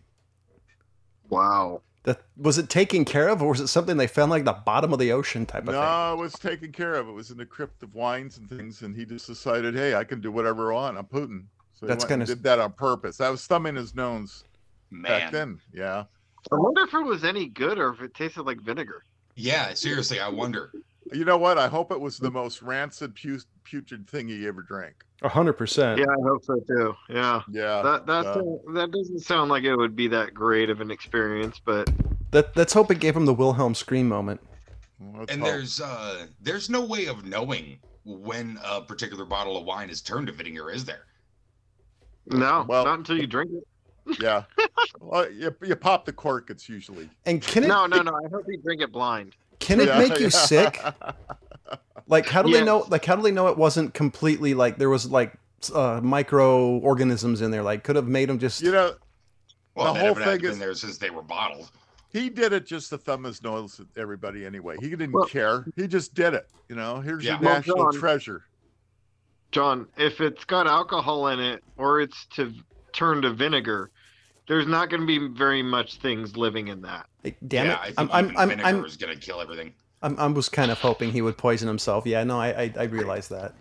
[1.29, 1.81] Wow.
[2.03, 4.91] That, was it taken care of, or was it something they found like the bottom
[4.91, 5.75] of the ocean type of thing?
[5.75, 7.07] No, it was taken care of.
[7.07, 10.03] It was in the crypt of wines and things, and he just decided, hey, I
[10.03, 10.97] can do whatever I want.
[10.97, 11.45] I'm Putin.
[11.73, 13.17] So That's kinda- did that on purpose.
[13.17, 14.43] That was thumbing his nose
[14.91, 15.61] back then.
[15.73, 16.05] Yeah.
[16.51, 19.05] I wonder if it was any good or if it tasted like vinegar.
[19.35, 19.73] Yeah.
[19.75, 20.71] Seriously, I wonder.
[21.12, 21.58] You know what?
[21.58, 23.15] I hope it was the most rancid,
[23.63, 25.04] putrid thing he ever drank.
[25.24, 26.00] A hundred percent.
[26.00, 26.95] Yeah, I hope so too.
[27.10, 27.41] Yeah.
[27.52, 27.82] Yeah.
[27.82, 28.41] That that uh,
[28.74, 31.89] that doesn't sound like it would be that great of an experience, but
[32.32, 34.41] That let's hope it gave him the Wilhelm scream moment.
[35.15, 35.50] let's And hope.
[35.52, 40.28] there's uh there's no way of knowing when a particular bottle of wine is turned
[40.28, 41.06] to vinegar, is there?
[42.28, 43.63] no, Well- not until you drink it.
[44.19, 44.43] yeah.
[45.00, 46.50] well, you, you pop the cork.
[46.50, 48.12] It's usually And can it No, no, no.
[48.15, 49.36] I hope you drink it blind.
[49.62, 50.30] Can it Yeah, make you yeah.
[50.30, 50.82] sick?
[52.08, 52.86] Like how do they know?
[52.89, 55.34] Like how do they know it wasn't completely like there was like
[55.74, 57.63] uh, microorganisms in there?
[57.63, 58.62] Like could have made them just.
[58.62, 58.93] You know,
[59.76, 61.71] Well, The whole thing been is- there since they were bottled.
[62.12, 64.76] he did it just to thumb his nose at everybody anyway.
[64.82, 65.65] He didn't Well- care.
[65.78, 66.50] He just did it.
[66.67, 67.34] You know, here's Yeah.
[67.34, 68.43] your Well, national John- treasure.
[69.52, 72.54] John, if it's got alcohol in it or it's to
[72.93, 73.91] turn to vinegar,
[74.47, 77.06] there's not going to be very much things living in that.
[77.23, 77.79] Like, damn yeah, it!
[77.79, 79.73] I think I'm I'm even I'm, vinegar I'm, is gonna kill everything.
[80.01, 82.05] I'm I was kind of hoping he would poison himself.
[82.05, 83.53] Yeah, no, I I, I realize that.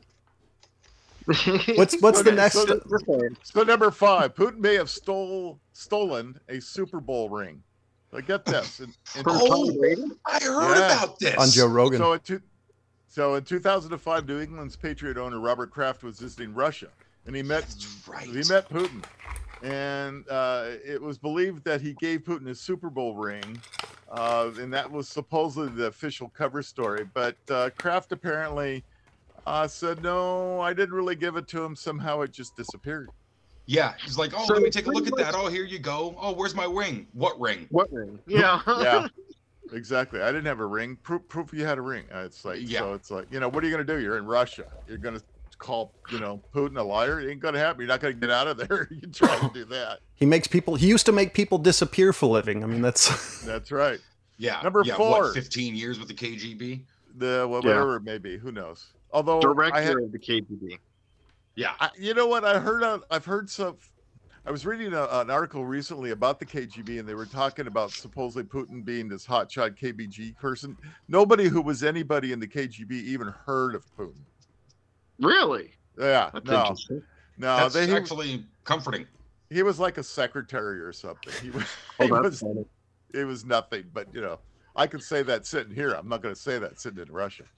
[1.76, 2.54] What's what's the Okay, next?
[2.54, 3.36] so the- Just saying.
[3.42, 7.62] So number five, Putin may have stole stolen a Super Bowl ring.
[8.10, 8.80] But get this.
[8.80, 10.02] In, in- From Oh, Tom Brady?
[10.26, 11.04] I heard Yeah.
[11.04, 11.98] about this on Joe Rogan.
[11.98, 12.40] so, in two,
[13.06, 16.88] so in 2005, New England's Patriot owner Robert Kraft was visiting Russia,
[17.26, 18.26] and he met That's right.
[18.26, 19.04] he met Putin,
[19.62, 23.60] and uh, it was believed that he gave Putin his Super Bowl ring,
[24.10, 27.04] uh, and that was supposedly the official cover story.
[27.12, 28.84] But uh, Kraft apparently
[29.46, 31.76] uh, said, "No, I didn't really give it to him.
[31.76, 33.08] Somehow it just disappeared."
[33.66, 35.32] Yeah, he's like, oh, So let me take a look at that.
[35.36, 36.16] Oh, here you go.
[36.18, 37.06] Oh, where's my ring?
[37.12, 37.68] What ring?
[37.70, 38.18] What ring?
[38.26, 38.60] Yeah.
[38.66, 39.06] Yeah,
[39.72, 40.20] exactly.
[40.20, 40.96] I didn't have a ring.
[41.04, 42.04] Proof, proof you had a ring.
[42.12, 42.80] Uh, It's like, Yeah.
[42.80, 44.00] so it's like, you know, what are you gonna do?
[44.00, 44.64] You're in Russia.
[44.88, 45.20] You're gonna
[45.60, 47.20] call, you know, Putin a liar.
[47.20, 47.80] It ain't gonna happen.
[47.82, 48.88] You're not gonna get out of there.
[48.90, 50.00] you try to do that.
[50.16, 50.74] He makes people.
[50.74, 52.64] He used to make people disappear for a living.
[52.64, 54.00] I mean, that's That's right.
[54.38, 54.60] Yeah.
[54.62, 55.20] Number yeah, four.
[55.20, 56.82] What, 15 years with the KGB?
[57.16, 57.70] The well, Yeah.
[57.70, 58.38] whatever it may be.
[58.38, 58.88] Who knows?
[59.12, 60.78] Although Director I had, of the KGB.
[61.54, 61.72] Yeah.
[61.78, 62.44] I, you know what?
[62.44, 62.82] I heard.
[62.82, 63.76] uh, I've heard some.
[64.46, 67.90] I was reading a, an article recently about the KGB, and they were talking about
[67.90, 70.76] supposedly Putin being this hotshot KBG person.
[71.08, 74.22] Nobody who was anybody in the KGB even heard of Putin.
[75.20, 75.72] Really?
[75.98, 77.02] Yeah, That's no, interesting.
[77.38, 77.56] no.
[77.56, 79.06] That's They, he, actually comforting.
[79.50, 81.32] he was like a secretary or something.
[81.42, 81.64] He was.
[82.00, 82.40] Oh, he that's was.
[82.40, 82.64] funny.
[83.12, 83.84] It was nothing.
[83.92, 84.38] But you know,
[84.74, 85.90] I could say that sitting here.
[85.92, 87.44] I'm not going to say that sitting in Russia.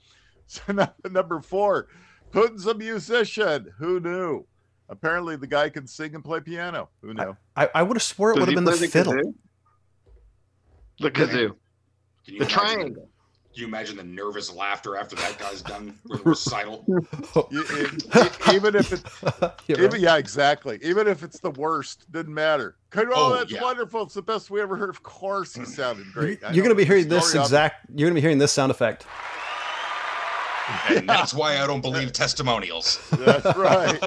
[0.49, 1.87] So now, number four,
[2.33, 3.73] Putin's a musician.
[3.79, 4.45] Who knew?
[4.91, 6.91] Apparently, the guy can sing and play piano.
[7.01, 7.35] Who knew?
[7.57, 9.15] I, I would have swore it would have been the play fiddle.
[9.15, 9.35] kazoo?
[11.01, 11.55] The kazoo.
[12.27, 13.09] Can The triangle.
[13.55, 16.85] Do you imagine the nervous laughter after that guy's done with the recital?
[16.89, 19.03] You- it- it- even if it,
[19.67, 20.79] You're even, yeah, exactly.
[20.83, 22.77] Even if it's the worst, didn't matter.
[22.97, 23.63] Oh, Oh, that's yeah.
[23.63, 24.03] wonderful.
[24.03, 24.89] It's the best we ever heard.
[24.91, 26.43] Of course, he sounded great.
[26.43, 27.87] I You're gonna be hearing this story of exact.
[27.95, 29.07] You're gonna be hearing this sound effect.
[30.89, 33.01] And that's why I don't believe testimonials.
[33.11, 34.01] That's right.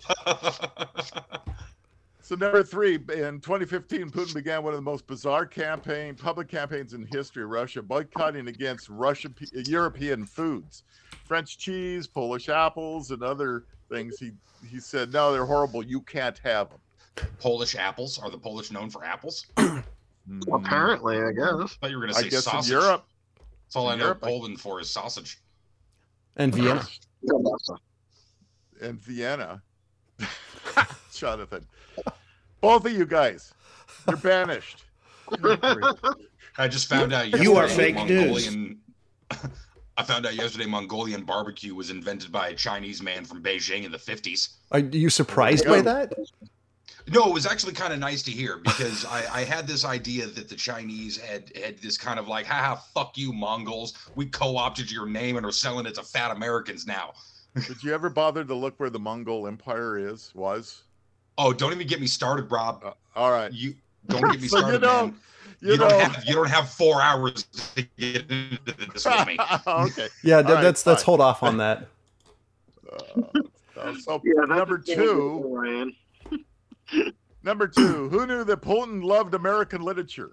[2.26, 6.96] So number three, in 2015, Putin began one of the most bizarre campaign, public campaigns
[6.96, 10.82] in history of Russia, boycotting against Russian, European foods,
[11.26, 14.18] French cheese, Polish apples, and other things.
[14.18, 14.32] He
[14.68, 15.84] he said, no, they're horrible.
[15.86, 16.80] You can't have them.
[17.40, 19.46] Polish apples are the Polish known for apples?
[20.52, 21.54] Apparently, I guess.
[21.54, 22.72] I thought you were gonna I say guess sausage.
[22.72, 23.06] in Europe
[23.68, 25.44] That's all I in know Europe, I- Poland for is sausage.
[26.38, 26.84] And Vienna.
[28.82, 29.62] and Vienna.
[31.16, 31.66] Jonathan,
[32.62, 33.54] both of you guys,
[34.08, 34.84] you're banished.
[36.58, 38.76] I just found out You are yesterday fake news.
[39.98, 43.92] I found out yesterday Mongolian barbecue was invented by a Chinese man from Beijing in
[43.92, 44.56] the 50s.
[44.72, 46.14] Are you surprised by that?
[47.08, 50.26] No, it was actually kind of nice to hear because I, I had this idea
[50.26, 53.94] that the Chinese had had this kind of like, haha, fuck you, Mongols.
[54.16, 57.14] We co-opted your name and are selling it to fat Americans now.
[57.68, 60.32] Did you ever bother to look where the Mongol Empire is?
[60.36, 60.82] Was?
[61.38, 62.82] Oh, don't even get me started, Rob.
[62.84, 63.52] Uh, all right.
[63.52, 63.76] You
[64.08, 65.16] don't get me So you started, know- man.
[65.62, 65.90] You, You, know.
[65.90, 67.44] don't have you don't have four hours
[67.76, 68.60] to get into
[68.92, 69.38] this with me.
[69.68, 70.08] okay.
[70.22, 71.06] Yeah, All th- right, let's let's fine.
[71.06, 71.88] hold off on that.
[73.78, 75.42] Uh, so Yeah, that's number two.
[75.54, 75.94] Ryan.
[77.44, 78.08] Number two.
[78.10, 80.32] Who knew that Putin loved American literature?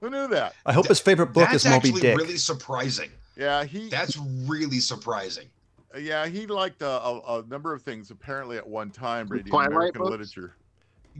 [0.00, 0.54] Who knew that?
[0.64, 2.16] I hope his favorite book That's is Moby actually Dick.
[2.16, 3.10] really surprising.
[3.36, 3.88] Yeah, he.
[3.90, 5.48] That's really surprising.
[5.96, 8.10] Yeah, he liked a, a, a number of things.
[8.10, 10.10] Apparently, at one time, reading Twilight American books?
[10.10, 10.54] literature.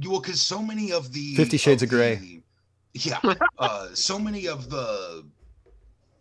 [0.00, 2.16] You well, because so many of the Fifty Shades of Grey.
[2.16, 2.42] the-
[2.94, 3.18] yeah,
[3.58, 5.24] uh, so many of the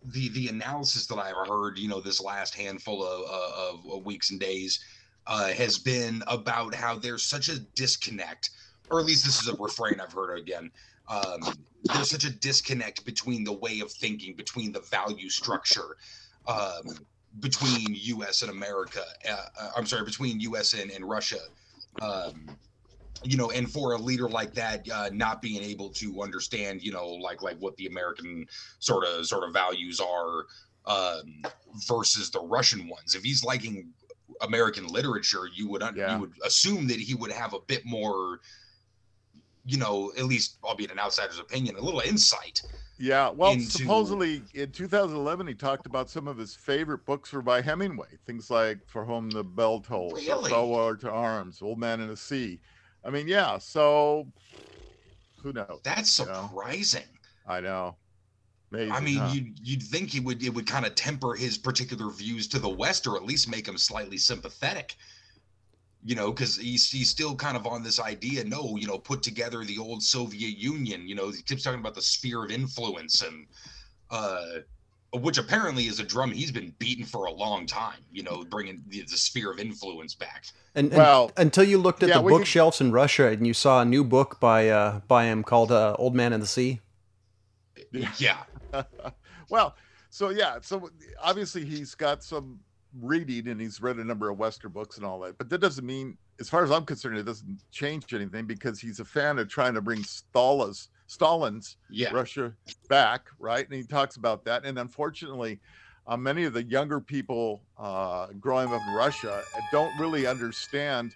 [0.04, 4.06] the the analysis that I've heard, you know, this last handful of, uh, of, of
[4.06, 4.80] weeks and days,
[5.26, 8.50] uh, has been about how there's such a disconnect,
[8.90, 10.70] or at least this is a refrain I've heard again.
[11.08, 11.40] Um,
[11.84, 15.96] there's such a disconnect between the way of thinking, between the value structure,
[16.46, 16.82] um,
[17.40, 18.42] between U.S.
[18.42, 19.02] and America.
[19.28, 20.74] Uh, I'm sorry, between U.S.
[20.74, 21.38] and, and Russia.
[22.00, 22.56] Um,
[23.24, 26.92] you know, and for a leader like that, uh, not being able to understand, you
[26.92, 28.46] know, like like what the American
[28.78, 30.44] sort of sort of values are
[30.86, 31.42] um,
[31.86, 33.14] versus the Russian ones.
[33.14, 33.92] If he's liking
[34.40, 36.14] American literature, you would un- Yeah.
[36.14, 38.40] you would assume that he would have a bit more,
[39.64, 42.62] you know, at least albeit an outsider's opinion, a little insight.
[42.98, 47.42] Yeah, well, into- supposedly in 2011, he talked about some of his favorite books were
[47.42, 48.18] by Hemingway.
[48.26, 50.50] Things like For Whom the Bell Tolls, Really?
[50.50, 52.60] To Arms, Old Man in the Sea.
[53.04, 53.58] I mean, yeah.
[53.58, 54.32] So
[55.42, 55.80] who knows?
[55.84, 57.06] That's surprising.
[57.46, 57.96] I know.
[58.70, 59.28] Amazing, I mean, huh?
[59.32, 62.68] you'd you'd think he would it would kind of temper his particular views to the
[62.68, 64.96] West, or at least make him slightly sympathetic.
[66.04, 68.44] You know, because he's he's still kind of on this idea.
[68.44, 71.08] No, you know, put together the old Soviet Union.
[71.08, 73.46] You know, he keeps talking about the sphere of influence and
[74.10, 74.60] uh,
[75.14, 77.98] which apparently is a drum he's been beating for a long time.
[78.12, 80.44] You know, bringing the, the sphere of influence back.
[80.76, 83.44] And, and Well, until you looked at yeah, the we could- bookshelves in Russia and
[83.46, 86.46] you saw a new book by uh, by him called uh, Old Man in the
[86.46, 86.80] Sea.
[87.90, 88.10] Yeah.
[88.18, 88.38] Yeah,
[89.50, 89.74] well,
[90.10, 92.60] so yeah, so obviously he's got some
[93.00, 95.86] reading and he's read a number of Western books and all that, but that doesn't
[95.86, 99.48] mean, as far as I'm concerned, it doesn't change anything because he's a fan of
[99.48, 102.10] trying to bring Stalin's Stalin's yeah.
[102.12, 102.54] Russia
[102.88, 103.64] back, right?
[103.64, 104.64] And he talks about that.
[104.64, 105.58] And unfortunately,
[106.06, 111.14] uh, many of the younger people uh, growing up in Russia don't really understand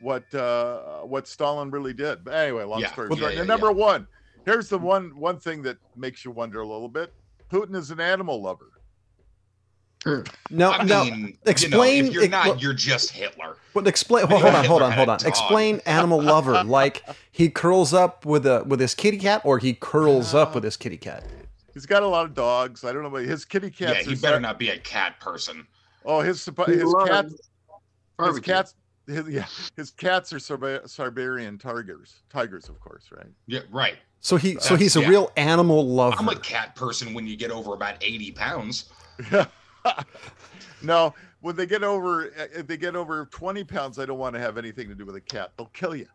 [0.00, 2.24] what uh, what Stalin really did.
[2.24, 3.34] But anyway, long Yeah, story yeah, short.
[3.34, 4.06] yeah, number one,
[4.44, 7.12] here's the one one thing that makes you wonder a little bit.
[7.50, 8.70] Putin is an animal lover.
[10.50, 11.04] No, I no.
[11.04, 13.56] mean, explain- You know, if you're ex- not, well- you're just Hitler.
[13.74, 14.26] But explain.
[14.28, 15.18] Well, hold on, hold on, hold on.
[15.26, 16.62] Explain animal lover.
[16.66, 20.64] Like he curls up with a with his kitty cat, or he curls up with
[20.64, 21.24] his kitty cat.
[21.74, 22.84] He's got a lot of dogs.
[22.84, 23.98] I don't know, but his kitty cats.
[23.98, 25.66] yeah, he better Sar- not be a cat person.
[26.04, 27.34] Oh, his suppo- his loves cats.
[28.30, 28.74] His cats.
[29.06, 29.44] His, yeah,
[29.76, 32.22] his cats are Sarba- Siberian tigers.
[32.30, 33.26] Tigers, of course, right?
[33.46, 33.96] Yeah, right.
[34.20, 35.08] So he so That's- he's a yeah.
[35.08, 36.16] real animal lover.
[36.18, 38.86] I'm a cat person when you get over about 80 pounds.
[40.82, 44.40] no, when they get over, if they get over twenty pounds, I don't want to
[44.40, 45.52] have anything to do with a cat.
[45.56, 46.08] They'll kill you.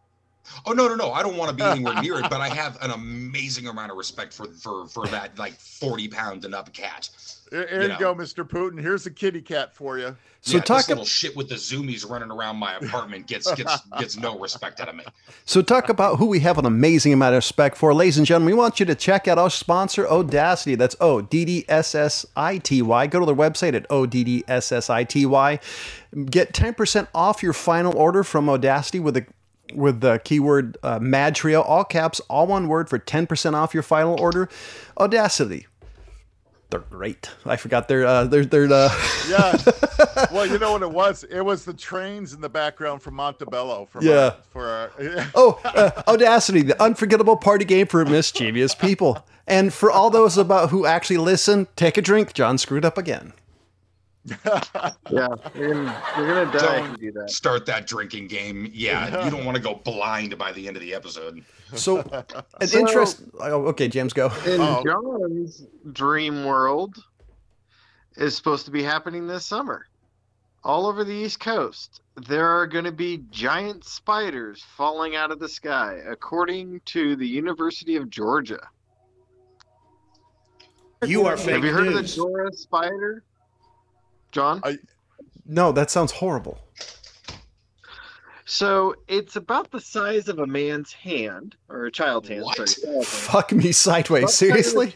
[0.66, 1.12] Oh no, no, no!
[1.12, 3.98] I don't want to be anywhere near it, but I have an amazing amount of
[3.98, 7.10] respect for for for that like 40 pound and up cat.
[7.52, 8.80] Here, here You you, go, Mister Putin.
[8.80, 10.16] Here's a kitty cat for you.
[10.40, 13.54] so yeah, talk this ab- little shit with the zoomies running around my apartment gets
[13.56, 15.04] gets gets no respect out of me.
[15.46, 18.48] So talk about who we have an amazing amount of respect for, ladies and gentlemen.
[18.56, 20.76] We want you to check out our sponsor, Audacity.
[20.76, 23.08] That's O D D S S I T Y.
[23.08, 25.60] Go to their website at O D D S S I T Y.
[26.26, 29.26] Get ten percent off your final order from Audacity with the
[29.76, 33.74] with the keyword uh, Mad Trio, all caps, all one word for ten percent off
[33.74, 34.50] your final order.
[34.98, 35.68] Audacity.
[36.70, 37.30] They're great.
[37.46, 38.68] I forgot their uh, their their.
[38.72, 38.90] Uh,
[39.30, 39.58] Yeah.
[40.32, 41.26] well, you know what it was?
[41.26, 43.88] It was the trains in the background from Montebello.
[43.92, 44.14] For Yeah.
[44.14, 44.92] Our, for our,
[45.36, 49.26] Oh, uh, Audacity, the unforgettable party game for mischievous people.
[49.48, 52.34] And for all those about who actually listen, take a drink.
[52.34, 53.34] John screwed up again.
[54.26, 54.40] Yeah,
[55.56, 57.30] you're gonna, you're gonna die Don't you do that.
[57.32, 58.70] Start that drinking game.
[58.72, 61.44] Yeah, you don't want to go blind by the end of the episode.
[61.74, 62.00] So
[62.60, 63.24] an So- interest.
[63.40, 64.28] Oh, okay, James, go.
[64.46, 64.84] In Oh.
[64.86, 66.96] John's dream world
[68.16, 69.88] is supposed to be happening this summer.
[70.64, 75.40] All over the East Coast, there are going to be giant spiders falling out of
[75.40, 78.60] the sky, according to the University of Georgia.
[81.04, 82.16] You are fake Have you heard of the news.
[82.16, 83.24] Joro spider?
[84.32, 84.62] John?
[84.64, 84.80] I-
[85.46, 86.60] No, that sounds horrible.
[88.46, 92.44] So it's about the size of a man's hand or a child's hand.
[92.44, 92.68] What?
[92.68, 93.04] sorry.
[93.04, 94.24] Fuck me sideways.
[94.24, 94.96] About the size of a Seriously?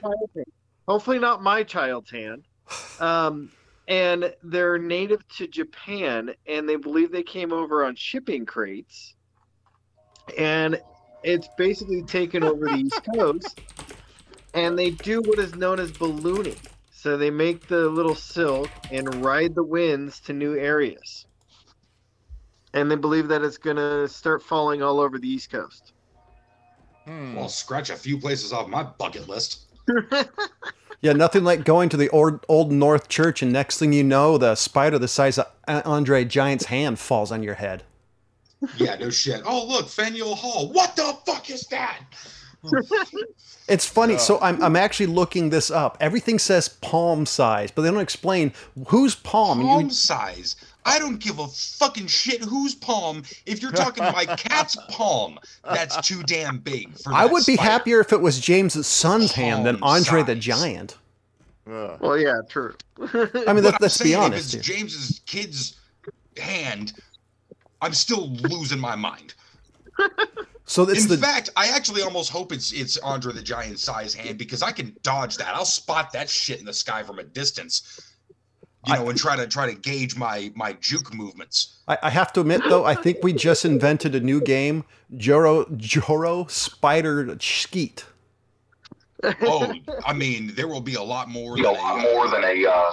[0.87, 2.43] Hopefully not my child's hand.
[2.99, 3.51] Um,
[3.87, 9.15] and they're native to Japan, and they believe they came over on shipping crates.
[10.37, 10.81] And
[11.23, 13.61] it's basically taken over the East Coast,
[14.53, 16.57] and they do what is known as ballooning.
[17.05, 21.27] So they make the little silk and ride the winds to new areas.
[22.73, 25.93] And they believe that it's going to start falling all over the East Coast.
[27.05, 27.35] Hmm.
[27.35, 29.65] Well, scratch a few places off my bucket list.
[31.01, 34.39] Yeah, nothing like going to the old, old North Church, and next thing you know,
[34.39, 37.83] the spider the size of Andre Giant's hand falls on your head.
[38.77, 39.43] Yeah, no shit.
[39.45, 40.71] Oh, look, Faneuil Hall.
[40.71, 41.99] What the fuck is that?
[43.67, 44.13] It's funny.
[44.13, 44.19] Yeah.
[44.19, 45.97] So I'm, I'm actually looking this up.
[45.99, 48.53] Everything says palm size, but they don't explain
[48.87, 49.59] whose palm.
[49.61, 50.55] You- Palm size.
[50.87, 53.23] I don't give a fucking shit whose palm.
[53.47, 57.71] If you're talking my cat's palm, that's too damn big for I would be spider.
[57.71, 60.35] happier if it was James's son's hand than Palm Andre the.
[60.35, 60.97] Giant.
[61.67, 61.97] Ugh.
[61.99, 62.75] well, yeah, true.
[63.01, 64.53] I mean, But let, I'm let's be honest.
[64.53, 64.77] If it's here.
[64.77, 65.75] James's kid's
[66.37, 66.93] hand,
[67.81, 69.33] I'm still losing my mind.
[70.65, 74.13] So it's In the fact, I actually almost hope it's it's Andre the Giant size
[74.13, 75.53] hand because I can dodge that.
[75.55, 77.99] I'll spot that shit in the sky from a distance.
[78.87, 81.77] You I- know, and try to try to gauge my my juke movements.
[81.87, 84.85] I, I have to admit though, I think we just invented a new game,
[85.15, 88.05] Joro Joro Spider Skeet.
[89.41, 89.73] Oh,
[90.05, 91.55] I mean, there will be a lot more.
[91.55, 92.65] than a lot more than a.
[92.65, 92.91] Uh...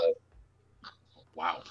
[1.35, 1.63] Wow.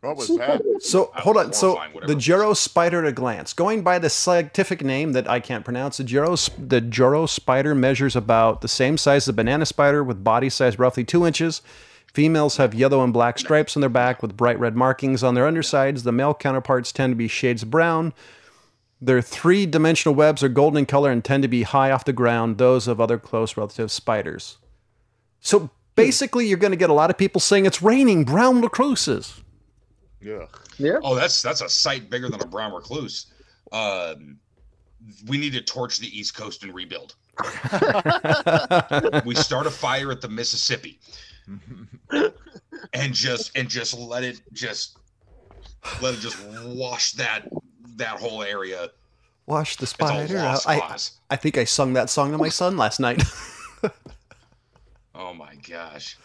[0.00, 0.62] What was that?
[0.80, 1.52] So hold on.
[1.52, 3.52] So horrifying, the it Joro spider at a glance.
[3.52, 8.16] Going by the scientific name that I can't pronounce, the Joro the Joro spider measures
[8.16, 11.62] about the same size as a banana spider, with body size roughly two inches.
[12.12, 15.46] Females have yellow and black stripes on their back with bright red markings on their
[15.46, 16.02] undersides.
[16.02, 18.12] The male counterparts tend to be shades of brown.
[19.00, 22.12] Their three dimensional webs are golden in color and tend to be high off the
[22.12, 24.58] ground, those of other close relative spiders.
[25.40, 25.66] So hmm.
[25.94, 29.42] basically, you're going to get a lot of people saying it's raining brown recluses.
[30.26, 30.48] Ugh.
[30.78, 30.98] yeah.
[31.02, 33.26] Oh, that's that's a sight bigger than a brown recluse.
[33.72, 34.38] Um,
[35.26, 37.14] we need to torch the East Coast and rebuild.
[39.24, 41.00] We start a fire at the Mississippi
[42.92, 44.98] and just and just let it just
[46.00, 47.48] let it just wash that
[47.96, 48.90] that whole area.
[49.46, 50.38] Wash the It's spider.
[50.38, 50.60] out.
[50.68, 50.96] I.
[51.30, 53.22] I think I sung that song to my son last night.
[55.14, 56.16] Oh my gosh.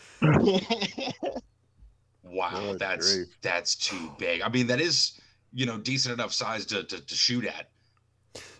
[2.29, 3.27] Wow, Good that's grief.
[3.41, 4.41] that's too big.
[4.41, 5.19] I mean, that is
[5.53, 7.69] you know decent enough size to, to, to shoot at.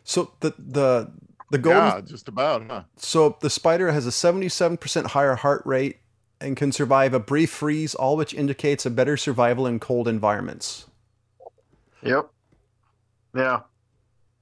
[0.03, 1.11] so the the
[1.51, 2.83] the golden Yeah, just about, huh?
[2.97, 5.97] so the spider has a 77% higher heart rate
[6.41, 10.87] and can survive a brief freeze, all which indicates a better survival in cold environments.
[12.03, 12.29] Yep.
[13.35, 13.61] Yeah.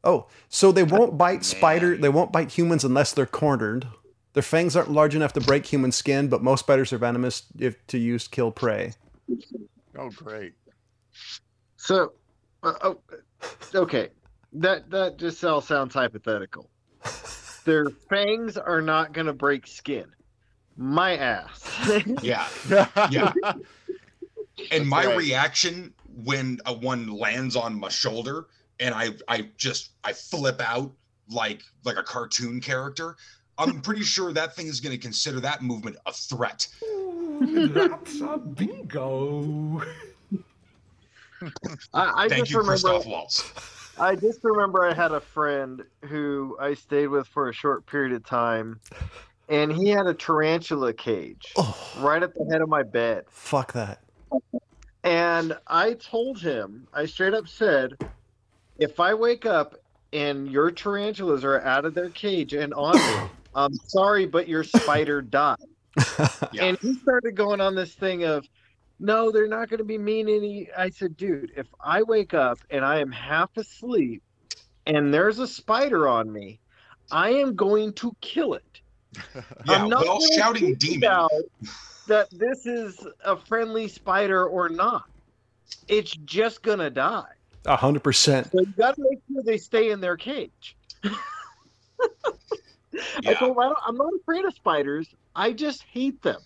[0.04, 1.96] Oh, so they won't bite spider.
[1.98, 3.88] They won't bite humans unless they're cornered.
[4.34, 7.86] Their fangs aren't large enough to break human skin, but most spiders are venomous if
[7.88, 8.94] to use kill prey.
[9.98, 10.54] Oh, great.
[11.78, 12.14] So,
[12.64, 13.00] uh, oh,
[13.74, 14.10] okay,
[14.54, 16.70] that that just all sounds hypothetical.
[17.66, 20.06] Their fangs are not going to break skin.
[20.78, 22.04] My ass.
[22.22, 22.48] Yeah,
[23.10, 23.34] Yeah.
[24.72, 25.18] and my right.
[25.18, 28.48] reaction when a one lands on my shoulder
[28.80, 30.92] and I I just I flip out
[31.30, 33.16] like like a cartoon character.
[33.58, 36.68] I'm pretty sure that thing is going to consider that movement a threat.
[37.42, 39.82] That's a bingo.
[41.94, 42.72] I, I Thank just you, remember.
[42.90, 43.52] Christoph Waltz.
[44.00, 48.14] I just remember I had a friend who I stayed with for a short period
[48.14, 48.80] of time,
[49.48, 53.26] and he had a tarantula cage Oh, right at the head of my bed.
[53.30, 54.00] fuck that.
[55.04, 57.94] And I told him, I straight up said,
[58.80, 59.76] if I wake up
[60.12, 64.64] and your tarantulas are out of their cage and on me, I'm sorry, but your
[64.64, 65.58] spider died.
[66.52, 66.64] Yeah.
[66.64, 68.48] And he started going on this thing of,
[69.00, 70.70] no, they're not going to be mean any.
[70.78, 74.24] I said, dude, if I wake up and I am half asleep
[74.88, 76.60] and there's a spider on me,
[77.12, 78.82] I am going to kill it.
[79.66, 81.28] Yeah, I'm not well, shouting think demon.
[82.08, 85.06] that this is a friendly spider or not.
[85.88, 87.32] It's just gonna die.
[87.66, 88.52] A hundred percent.
[88.52, 90.76] So you gotta make sure they stay in their cage.
[93.26, 93.34] I Yeah.
[93.36, 95.08] told him, I don't, I'm not afraid of spiders.
[95.36, 96.42] I just hate them.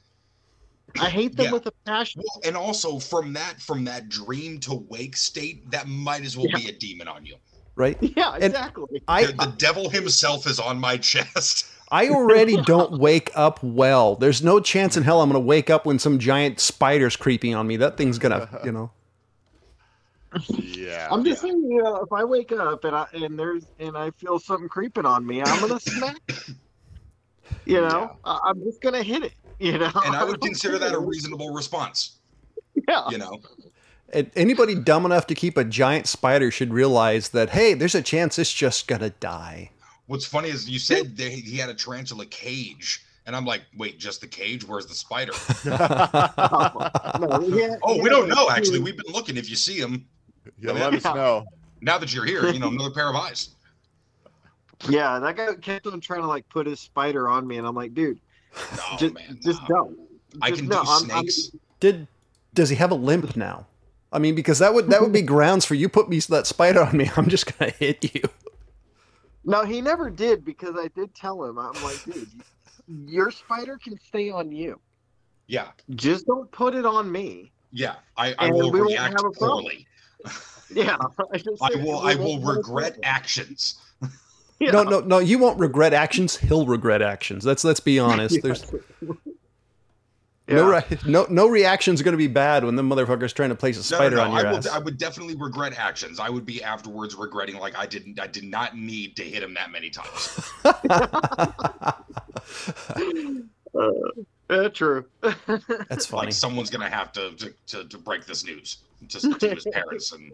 [0.99, 1.51] I hate them Yeah.
[1.53, 2.23] with a passion.
[2.25, 6.47] Well, and also from that from that dream to wake state, that might as well
[6.49, 6.57] Yeah.
[6.57, 7.35] be a demon on you.
[7.75, 7.97] Right.
[8.17, 9.01] Yeah, And- exactly.
[9.07, 11.65] I the, the devil himself is on my chest.
[11.91, 14.15] I already don't wake up well.
[14.15, 17.55] There's no chance in hell I'm going to wake up when some giant spider's creeping
[17.55, 17.77] on me.
[17.77, 18.91] That thing's going to, you know.
[20.49, 21.07] Yeah.
[21.11, 24.11] I'm just saying, you know, if I wake up and I and there's and I
[24.11, 26.17] feel something creeping on me, I'm gonna smack.
[26.27, 26.35] it.
[27.65, 29.33] You know, I, I'm just gonna hit it.
[29.59, 32.19] You know, And I would don't consider that a reasonable response.
[32.87, 33.39] Yeah, You know,
[34.13, 38.01] And anybody dumb enough to keep a giant spider should realize that, hey, there's a
[38.01, 39.71] chance it's just going to die.
[40.07, 43.99] what's funny is you said that he had a tarantula cage, and I'm like, wait,
[43.99, 44.65] just the cage?
[44.67, 45.33] Where's the spider?
[45.65, 48.49] No, yeah, Oh, yeah, we don't know.
[48.49, 49.37] Actually, we've been looking.
[49.37, 50.07] If you see him,
[50.59, 51.45] yeah, let us know.
[51.81, 53.49] now that you're here, you know, another pair of eyes.
[54.87, 57.75] Yeah, that guy kept on trying to like put his spider on me, and I'm
[57.75, 58.19] like, dude,
[58.55, 59.67] Oh just, man, just no.
[59.67, 59.99] don't.
[60.41, 61.51] I can no, do I'm- I'm- snakes.
[61.79, 62.07] Did
[62.53, 63.67] does he have a limp now?
[64.11, 66.81] I mean, because that would that would be grounds for you put me that spider
[66.83, 67.09] on me.
[67.15, 68.21] I'm just gonna hit you.
[69.45, 71.57] No, he never did because I did tell him.
[71.57, 72.27] I'm like, dude,
[72.87, 74.79] your spider can stay on you.
[75.47, 77.51] Yeah, Just don't put it on me.
[77.71, 77.95] yeah.
[78.17, 79.63] I, I And will we won't react have a problem.
[79.63, 79.87] poorly.
[80.71, 80.97] Yeah,
[81.33, 81.97] I, just I will.
[81.99, 83.01] I will won't have a regret problem.
[83.03, 83.79] actions.
[84.61, 84.71] Yeah.
[84.71, 85.19] No, no, no.
[85.19, 86.35] You won't regret actions.
[86.35, 87.45] He'll regret actions.
[87.45, 88.35] Let's let's be honest.
[88.35, 88.41] Yeah.
[88.43, 88.65] There's
[89.01, 90.55] Yeah.
[90.57, 93.77] no re- no no reaction's are gonna be bad when the motherfucker's trying to place
[93.77, 94.37] a No, spider no, on no.
[94.41, 94.63] your I, ass.
[94.65, 96.19] would, I would definitely regret actions.
[96.19, 98.19] I would be afterwards regretting like I didn't.
[98.19, 100.39] I did not need to hit him that many times.
[103.73, 103.91] Uh,
[104.73, 105.05] true.
[105.89, 106.27] That's funny.
[106.27, 108.77] Like someone's gonna have to to, to, to break this news
[109.09, 110.31] to, to his parents and.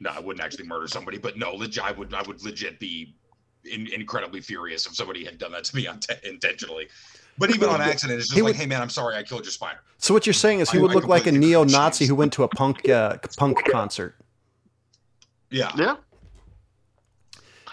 [0.00, 2.12] No, I wouldn't actually murder somebody, but no, legit, I would.
[2.14, 3.14] I would legit be
[3.64, 6.88] in, incredibly furious if somebody had done that to me unte- intentionally.
[7.38, 9.44] But even on accident, it's just He like, would- hey man, I'm sorry, I killed
[9.44, 9.78] your spider.
[9.98, 12.14] so what you're saying is he I- would I look like a neo-Nazi appreciate- who
[12.16, 14.16] went to a punk uh, punk concert.
[15.50, 15.96] Yeah, yeah.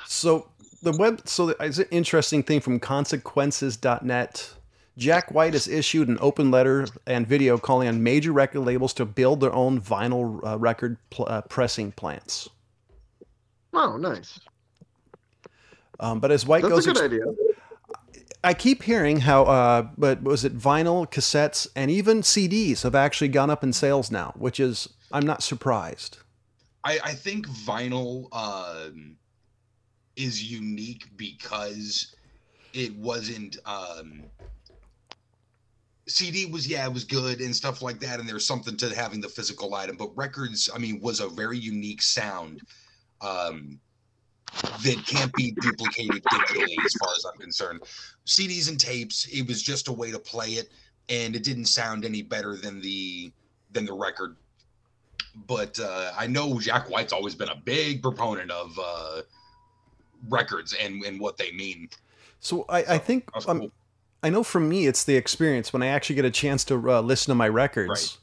[0.05, 0.50] So
[0.81, 4.53] the web so it's an interesting thing from consequences.net.
[4.97, 9.05] Jack White has issued an open letter and video calling on major record labels to
[9.05, 12.49] build their own vinyl uh, record pl- uh, pressing plants.
[13.73, 14.39] Oh, nice.
[15.99, 17.25] Um, but as White That's goes, a good ex- idea.
[18.43, 23.27] I keep hearing how, uh, but was it vinyl, cassettes, and even CDs have actually
[23.27, 26.17] gone up in sales now, which is I'm not surprised.
[26.83, 29.17] I, I think vinyl um,
[30.23, 32.15] is unique because
[32.73, 33.57] it wasn't.
[33.65, 34.23] Um,
[36.07, 39.21] CD was yeah, it was good and stuff like that, and there's something to having
[39.21, 39.95] the physical item.
[39.97, 42.61] But records, I mean, was a very unique sound
[43.21, 43.79] um,
[44.83, 47.81] that can't be duplicated digitally, as far as I'm concerned.
[48.25, 50.69] CDs and tapes, it was just a way to play it,
[51.09, 53.31] and it didn't sound any better than the
[53.71, 54.35] than the record
[55.47, 59.21] but uh, I know Jack White's always been a big proponent of uh,
[60.29, 61.89] records and, and what they mean.
[62.39, 63.71] So I, I think um, cool.
[64.23, 67.01] I know for me it's the experience when I actually get a chance to uh,
[67.01, 68.17] listen to my records.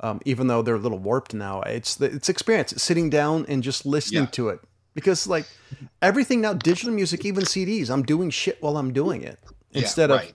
[0.00, 2.72] Um, even though they're a little warped now, it's the it's experience.
[2.72, 4.30] It's sitting down and just listening Yeah.
[4.30, 4.60] to it
[4.94, 5.46] because like
[6.00, 9.38] everything now, digital music, even CDs, I'm doing shit while I'm doing it
[9.70, 10.32] Yeah, instead right.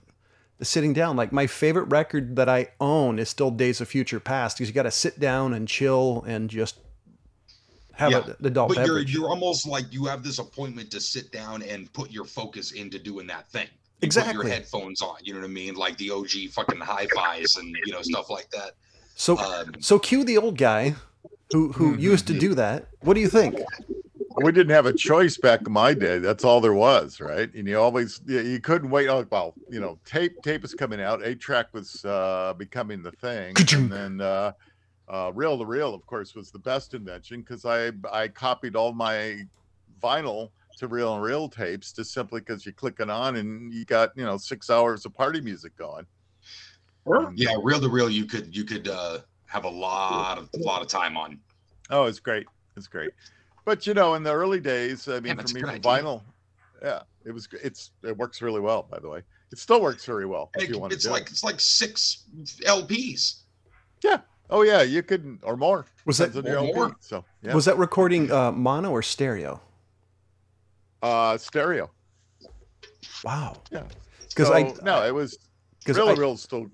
[0.62, 1.18] of sitting down.
[1.18, 4.74] Like my favorite record that I own is still Days of Future Passed because you
[4.74, 6.80] got to sit down and chill and just
[7.98, 11.32] have Yeah, a, adult But you're you're almost like you have this appointment to sit
[11.32, 13.66] down and put your focus into doing that thing.
[13.68, 13.72] You
[14.02, 14.34] Put Exactly.
[14.34, 15.16] your headphones on.
[15.24, 15.74] You know what I mean?
[15.76, 18.72] Like the OG fucking hi-fis and you know stuff like that.
[19.16, 20.96] so Um, so cue the old guy
[21.52, 22.00] who who Mhm.
[22.02, 22.88] used to do that.
[23.02, 23.60] What do you think?
[24.40, 26.20] We didn't have a choice back in my day.
[26.20, 27.52] That's all there was, right?
[27.56, 29.08] And you always you, you couldn't wait.
[29.08, 31.26] Oh, well, you know, tape tape was coming out.
[31.26, 34.52] Eight track was uh, becoming the thing, and then uh,
[35.10, 38.94] uh, reel to reel, of course, was the best invention because I I copied all
[38.94, 39.42] my
[40.02, 43.84] vinyl to reel and reel tapes just simply because you click it on and you
[43.86, 46.06] got you know six hours of party music going.
[47.08, 47.28] Huh?
[47.28, 50.58] And- yeah, reel to reel, you could you could uh, have a lot of a
[50.64, 51.40] lot of time on.
[51.90, 52.48] Oh, it's great.
[52.76, 53.12] It's great.
[53.66, 56.22] But you know, in the early days, I mean, Yeah, for me, for vinyl,
[56.82, 57.48] yeah, it was.
[57.64, 58.84] It's it works really well.
[58.92, 61.12] By the way, it still works very well if It- you want to it's do
[61.12, 61.32] like it.
[61.32, 62.24] it's like six
[62.66, 63.44] LPs.
[64.50, 65.86] Oh yeah, you could or more.
[66.06, 66.74] Was that Depends Or LP.
[66.74, 66.96] more?
[67.00, 69.62] So yeah, was that recording uh, mono or stereo?
[71.02, 71.92] uh stereo.
[73.24, 73.62] Wow.
[73.72, 73.84] Yeah.
[74.30, 75.38] Because So, I no, it was
[75.80, 76.68] because Real Real is still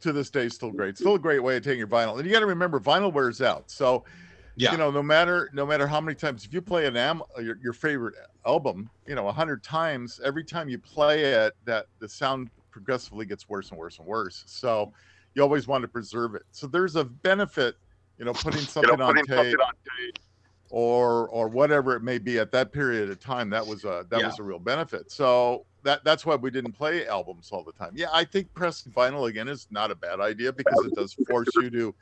[0.00, 0.98] to this day still great.
[0.98, 2.16] Still a great way of taking your vinyl.
[2.18, 3.70] And you got to remember, vinyl wears out.
[3.70, 4.04] So
[4.56, 4.72] Yeah.
[4.72, 7.56] you know, no matter no matter how many times, if you play an am your,
[7.62, 8.14] your favorite
[8.46, 13.26] album, you know, a hundred times, every time you play it, that the sound progressively
[13.26, 14.42] gets worse and worse and worse.
[14.46, 14.92] So
[15.34, 16.42] you always want to preserve it.
[16.50, 17.76] So there's a benefit,
[18.18, 19.58] you know, putting something on tape
[20.70, 23.50] or or whatever it may be at that period of time.
[23.50, 24.26] That was a that Yeah.
[24.26, 25.10] was a real benefit.
[25.10, 27.92] So that that's why we didn't play albums all the time.
[27.94, 31.48] Yeah, I think pressing vinyl again is not a bad idea because it does force
[31.56, 31.94] you to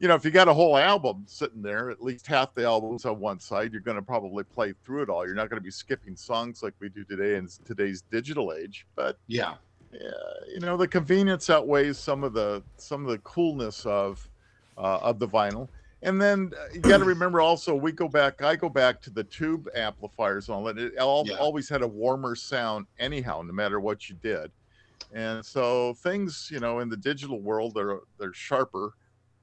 [0.00, 3.04] you know, if you got a whole album sitting there, at least half the albums
[3.04, 5.26] on one side, you're going to probably play through it all.
[5.26, 8.86] You're not going to be skipping songs like we do today in today's digital age.
[8.94, 9.56] But Yeah.
[9.92, 10.10] Yeah,
[10.52, 14.28] you know, the convenience outweighs some of the some of the coolness of
[14.76, 15.68] uh, of the vinyl.
[16.02, 18.42] And then uh, you got to remember also, we go back.
[18.42, 20.78] I go back to the tube amplifiers and all that.
[20.78, 21.36] It all, Yeah.
[21.36, 24.52] always had a warmer sound, anyhow, no matter what you did.
[25.12, 28.92] And so things, you know, in the digital world, they're they're sharper,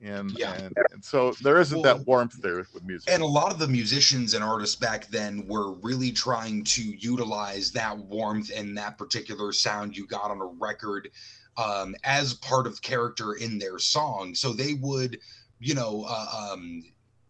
[0.01, 0.53] and Yeah.
[0.53, 3.11] and, and so there isn't Well, that warmth there with music.
[3.11, 7.71] And a lot of the musicians and artists back then were really trying to utilize
[7.71, 11.09] that warmth and that particular sound you got on a record
[11.57, 14.35] um, as part of character in their song.
[14.35, 15.19] So they would,
[15.59, 16.83] you know, uh, um,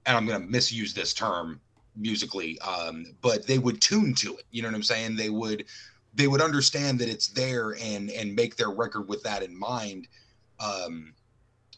[0.06, 1.62] and I'm going to misuse this term
[1.96, 4.46] musically, um, but they would tune to it.
[4.52, 5.16] You know what I'm saying?
[5.16, 5.66] They would
[6.14, 10.08] they would understand that it's there and and make their record with that in mind.
[10.60, 11.14] Um,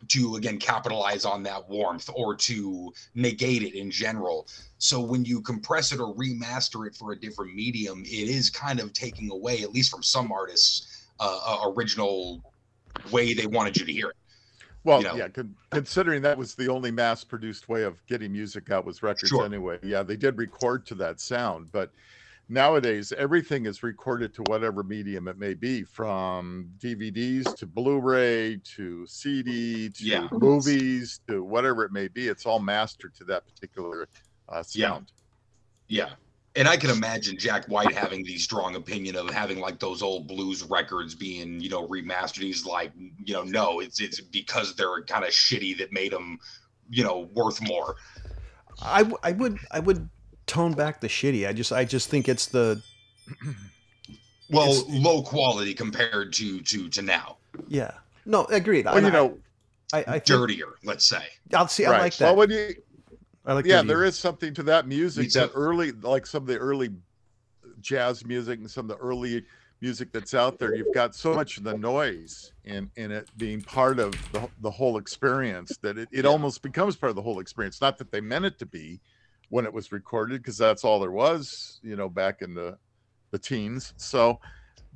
[0.10, 4.48] to again capitalize on that warmth or to negate it in general.
[4.78, 8.80] So when you compress it or remaster it for a different medium, it is kind
[8.80, 12.44] of taking away, at least from some artists, uh, uh, original
[13.12, 14.16] way they wanted you to hear it.
[14.84, 15.16] Well, you know.
[15.16, 19.30] yeah, con- considering that was the only mass-produced way of getting music out was records
[19.30, 19.44] Sure.
[19.46, 19.80] anyway.
[19.84, 21.92] Yeah, they did record to that sound, but
[22.50, 29.06] nowadays everything is recorded to whatever medium it may be, from DVDs to Blu-ray to
[29.08, 30.28] CD to Yeah.
[30.32, 32.28] movies to whatever it may be.
[32.28, 34.08] It's all mastered to that particular
[34.50, 34.90] uh, Yeah.
[34.92, 35.12] sound.
[35.88, 36.10] Yeah.
[36.56, 40.28] And I can imagine Jack White having the strong opinion of having like those old
[40.28, 42.42] blues records being, you know, remastered.
[42.42, 42.92] He's like,
[43.24, 46.40] you know, no, it's it's because they're kind of shitty that made them,
[46.90, 47.96] you know, worth more.
[48.82, 50.10] I, w- I would I would
[50.48, 51.48] tone back the shitty.
[51.48, 52.82] I just I just think it's the
[54.50, 57.38] Well, It's- low quality compared to to to now,
[57.68, 57.92] yeah.
[58.26, 58.86] No, agreed.
[58.86, 59.38] Well, And you know,
[59.94, 61.24] I, I, I think, dirtier, let's say.
[61.54, 61.86] I'll see.
[61.86, 62.26] I like that.
[62.28, 62.76] Well, when you
[63.46, 64.08] I like yeah, the there view.
[64.08, 66.90] is something to that music that early, like some of the early
[67.82, 69.44] jazz music and some of the early
[69.82, 70.76] music that's out there.
[70.76, 74.72] You've got so much of the noise in in it being part of the, the
[74.72, 76.32] whole experience that it, it Yeah.
[76.32, 77.80] almost becomes part of the whole experience.
[77.82, 79.00] Not that they meant it to be
[79.50, 82.78] when it was recorded, because that's all there was, you know, back in the
[83.32, 83.94] the teens.
[83.98, 84.40] So,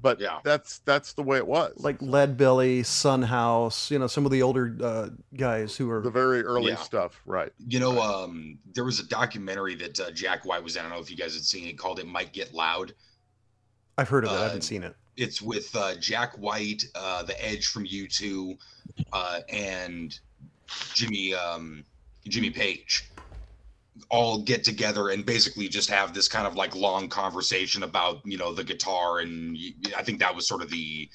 [0.01, 0.39] but Yeah.
[0.43, 1.73] that's that's the way it was.
[1.77, 3.91] like Lead Belly, Sun House.
[3.91, 6.77] You know, some of the older uh, guys who are the very early Yeah.
[6.77, 7.51] stuff, right?
[7.67, 10.79] You know, um, there was a documentary that uh, Jack White was in.
[10.79, 12.93] I don't know if you guys had seen it called "It Might Get Loud."
[13.97, 14.35] I've heard of it.
[14.35, 14.95] I uh, haven't seen it.
[15.17, 18.57] It's with uh, Jack White, uh, The Edge from U2,
[19.11, 20.17] uh, and
[20.93, 21.83] Jimmy um,
[22.27, 23.09] Jimmy Page.
[24.09, 28.37] All get together and basically just have this kind of like long conversation about you
[28.37, 29.57] know the guitar and
[29.95, 31.09] I think that was sort of the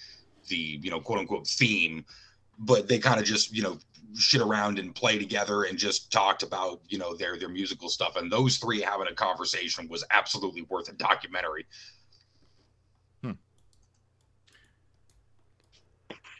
[0.49, 2.05] the you know quote unquote theme,
[2.59, 3.79] but they kind of just you know
[4.15, 8.17] shit around and play together and just talked about you know their their musical stuff
[8.17, 11.67] and those three having a conversation was absolutely worth a documentary.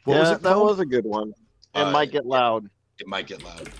[0.05, 0.67] What yeah, was it that called?
[0.69, 1.35] was a good one.
[1.75, 2.71] It Uh, might get loud.
[2.99, 3.71] It might get loud.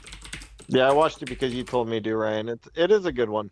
[0.69, 2.49] Yeah, I watched it because you told me to, Ryan.
[2.49, 3.51] It's it is a good one.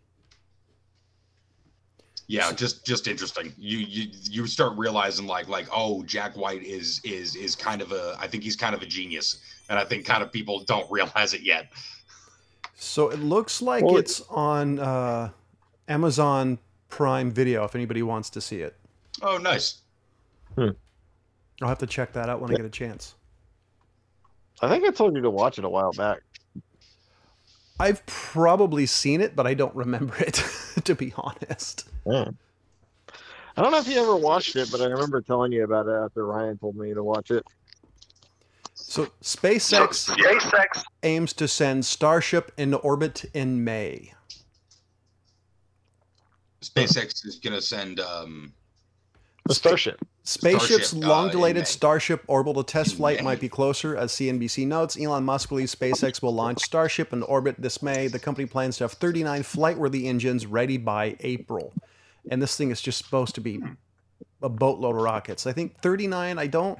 [2.27, 3.53] Yeah, just just interesting.
[3.57, 7.91] You you you start realizing like like oh Jack White is is is kind of
[7.91, 10.91] a I think he's kind of a genius, and I think kind of people don't
[10.91, 11.67] realize it yet.
[12.73, 15.29] So it looks like Well, it's on uh,
[15.87, 16.59] Amazon
[16.89, 17.63] Prime Video.
[17.63, 18.75] If anybody wants to see it,
[19.21, 19.81] Oh, nice.
[20.57, 20.73] I'll
[21.69, 23.15] have to check that out when I get a chance.
[24.61, 26.19] I think I told you to watch it a while back.
[27.79, 30.43] I've probably seen it, but I don't remember it,
[30.85, 31.87] to be honest.
[33.57, 35.93] I don't know if you ever watched it, but I remember telling you about it
[35.93, 37.45] after Ryan told me to watch it.
[38.73, 40.13] So SpaceX
[41.03, 44.13] aims to send Starship into orbit in May.
[46.61, 48.64] SpaceX is gonna send um The
[49.49, 49.99] Starship.
[50.23, 51.65] Spaceship's Starship, uh, long-delayed in May.
[51.65, 54.99] Starship orbital test flight might be closer, as CNBC notes.
[54.99, 58.07] Elon Musk believes SpaceX will launch Starship into orbit this May.
[58.07, 61.73] The company plans to have 39 flight-worthy engines ready by April,
[62.29, 63.61] and this thing is just supposed to be
[64.41, 65.45] a boatload of rockets.
[65.45, 66.39] I think 39.
[66.39, 66.79] I don't.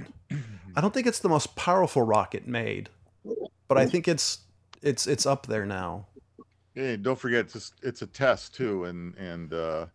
[0.76, 2.90] I don't think it's the most powerful rocket made,
[3.68, 4.40] but I think it's
[4.82, 6.08] it's it's up there now.
[6.74, 9.86] Hey, don't forget it's a, it's a test too, and and uh,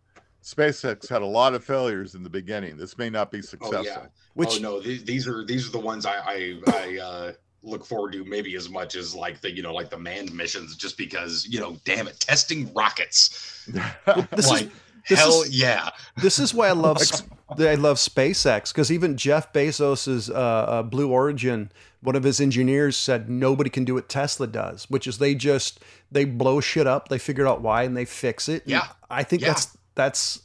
[0.55, 2.77] SpaceX had a lot of failures in the beginning.
[2.77, 3.79] This may not be successful.
[3.79, 4.03] Oh successful.
[4.05, 4.09] yeah.
[4.35, 7.33] Which oh no, these, these are these are the ones I I, I uh,
[7.63, 10.77] look forward to maybe as much as like the you know like the manned missions,
[10.77, 13.67] just because you know, damn it, testing rockets.
[14.33, 14.71] this like is
[15.09, 15.91] this hell is- yeah.
[16.23, 16.99] this is why I love
[17.59, 21.71] I love SpaceX because even Jeff Bezos's uh, uh, Blue Origin,
[22.01, 25.81] one of his engineers said nobody can do what Tesla does, which is they just
[26.13, 28.63] they blow shit up, they figure out why, and they fix it.
[28.63, 28.89] And Yeah.
[29.11, 29.49] I think Yeah.
[29.49, 30.41] that's that's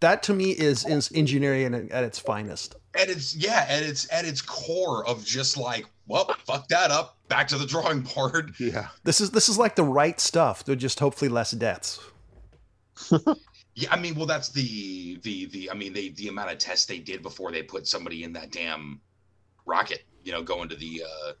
[0.00, 2.76] that to me is is engineering at, at its finest.
[2.98, 7.18] And it's yeah, and it's at its core of just like, well, fuck that up,
[7.28, 8.54] back to the drawing board.
[8.58, 8.88] yeah.
[9.04, 10.64] This is this is like the right stuff.
[10.64, 12.00] They're just hopefully less deaths.
[13.76, 15.70] Yeah, I mean, well, that's the the the.
[15.70, 18.50] I mean, they the amount of tests they did before they put somebody in that
[18.50, 19.00] damn
[19.64, 21.32] rocket, you know, going to the uh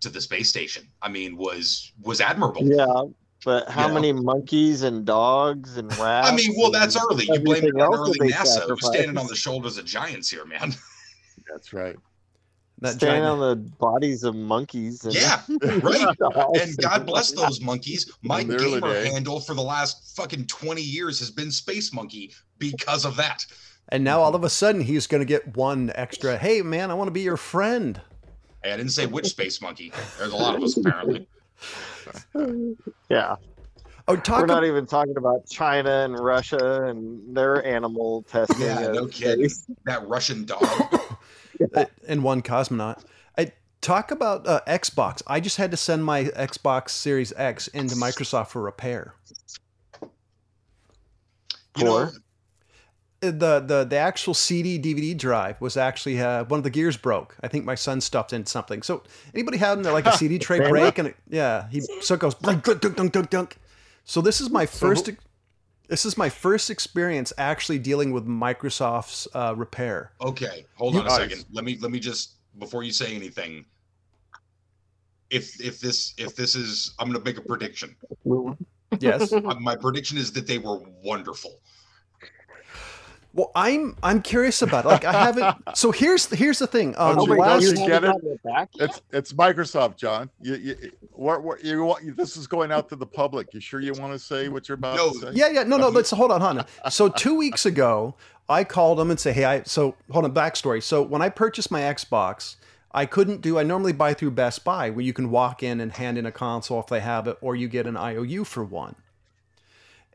[0.00, 0.86] to the space station.
[1.00, 2.62] I mean, was was admirable.
[2.62, 3.04] Yeah,
[3.44, 3.94] but how Yeah.
[3.94, 6.28] many monkeys and dogs and rats?
[6.28, 7.24] I mean, well, that's early.
[7.26, 8.68] You blame it everything on early NASA.
[8.68, 10.74] We're standing on the shoulders of giants here, man.
[11.50, 11.96] That's right.
[12.80, 15.04] That standing giant- on the bodies of monkeys.
[15.04, 15.40] And Yeah,
[15.82, 16.16] right.
[16.60, 18.10] And God bless those monkeys.
[18.22, 19.10] My In gamer day.
[19.10, 23.44] handle for the last fucking 20 years has been Space Monkey because of that.
[23.90, 26.36] and now all of a sudden he's going to get one extra.
[26.36, 28.00] Hey man, I want to be your friend.
[28.62, 29.92] Hey, I didn't say which Space Monkey.
[30.18, 31.26] There's a lot of us, apparently.
[33.10, 33.36] Yeah,
[34.08, 38.62] Oh, we're not about, even talking about China and Russia and their animal testing.
[38.62, 39.50] Yeah, no kidding.
[39.84, 40.62] That Russian dog.
[41.74, 43.04] uh, and one cosmonaut.
[43.36, 43.52] I
[43.82, 45.20] talk about uh, Xbox.
[45.26, 49.14] I just had to send my Xbox Series X into Microsoft for repair.
[51.76, 52.12] You know, Poor.
[53.20, 57.36] The the the actual CD DVD drive was actually uh, one of the gears broke.
[57.42, 58.82] I think my son stuffed in something.
[58.82, 59.02] So
[59.34, 62.62] anybody having like a CD tray break and it, yeah, he so it goes dunk
[62.64, 63.56] dunk dunk dunk dunk dunk.
[64.04, 65.10] So this is my first.
[65.88, 70.12] This is my first experience actually dealing with Microsoft's uh, repair.
[70.20, 71.16] Okay, hold on a Nice.
[71.16, 71.44] second.
[71.50, 73.64] Let me let me just before you say anything.
[75.30, 77.96] If if this if this is I'm gonna make a prediction.
[79.00, 79.32] Yes.
[79.60, 81.60] My prediction is that they were wonderful.
[83.38, 84.88] Well, I'm I'm curious about it.
[84.88, 85.56] Like I haven't.
[85.74, 86.94] So here's here's the thing.
[86.98, 88.14] Um, Oh, Oh Last- God, you you get it?
[88.24, 88.68] it back?
[88.74, 90.28] It's it's Microsoft, John.
[90.42, 90.76] You you
[91.12, 92.16] what, what you want?
[92.16, 93.54] This is going out to the public.
[93.54, 95.30] You sure you want to say what you're about No, to say?
[95.34, 95.62] Yeah, yeah.
[95.62, 95.88] No, no.
[95.88, 96.90] Let's hold on, hold on.
[96.90, 98.14] So two weeks ago,
[98.48, 100.34] I called them and say, "Hey, I." So hold on.
[100.34, 100.82] Backstory.
[100.82, 102.56] So when I purchased my Xbox,
[102.92, 103.56] I couldn't do.
[103.58, 106.32] I normally buy through Best Buy, where you can walk in and hand in a
[106.32, 108.96] console if they have it, or you get an IOU for one.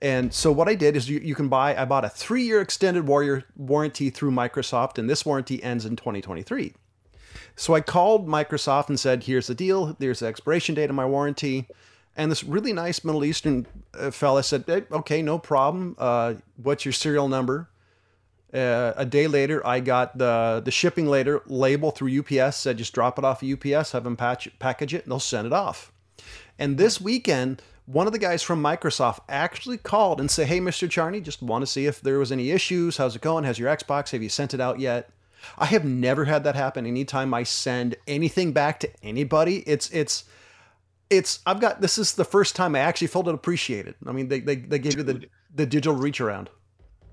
[0.03, 1.77] And so what I did is you, you can buy.
[1.77, 6.73] I bought a three-year extended warrior warranty through Microsoft, and this warranty ends in 2023.
[7.55, 9.95] So I called Microsoft and said, "Here's the deal.
[9.97, 11.69] There's the expiration date of my warranty."
[12.17, 13.65] And this really nice Middle Eastern
[13.97, 15.95] uh, fella said, "Eh, "Okay, no problem.
[15.97, 17.69] Uh, what's your serial number?"
[18.53, 22.57] Uh, a day later, I got the the shipping later label through UPS.
[22.57, 25.47] Said just drop it off at UPS, have them patch, package it, and they'll send
[25.47, 25.93] it off.
[26.59, 30.89] And this weekend, one of the guys from Microsoft actually called and said, "Hey, Mr.
[30.89, 32.97] Charney, just want to see if there was any issues.
[32.97, 33.43] How's it going?
[33.43, 34.11] Has your Xbox?
[34.11, 35.09] Have you sent it out yet?"
[35.57, 36.85] I have never had that happen.
[36.85, 40.23] Anytime I send anything back to anybody, it's it's
[41.09, 43.95] it's I've got this is the first time I actually felt it appreciated.
[44.05, 46.49] I mean, they they, they gave you the the digital reach around.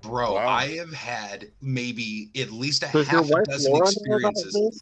[0.01, 0.47] Bro, Wow.
[0.47, 4.81] I have had maybe at least a Does half a dozen Laura experiences.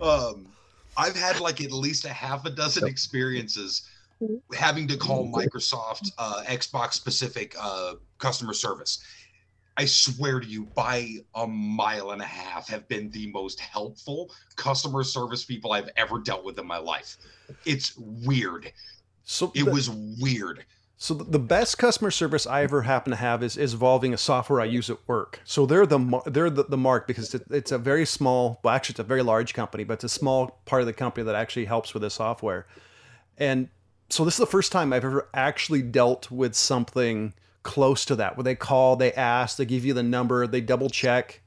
[0.00, 0.46] um,
[0.96, 3.88] I've had like at least a half a dozen experiences
[4.54, 9.02] having to call Microsoft uh, Xbox specific uh, customer service.
[9.76, 14.30] I swear to you, by a mile and a half, have been the most helpful
[14.54, 17.16] customer service people I've ever dealt with in my life.
[17.64, 18.70] It's weird.
[19.24, 20.64] So It the- was weird.
[21.02, 24.60] So the best customer service I ever happen to have is, is involving a software
[24.60, 25.40] I use at work.
[25.42, 28.92] So they're the they're the, the mark because it, it's a very small, well actually
[28.92, 31.64] it's a very large company, but it's a small part of the company that actually
[31.64, 32.68] helps with the software.
[33.36, 33.68] And
[34.10, 37.34] so this is the first time I've ever actually dealt with something
[37.64, 40.88] close to that, where they call, they ask, they give you the number, they double
[40.88, 41.41] check.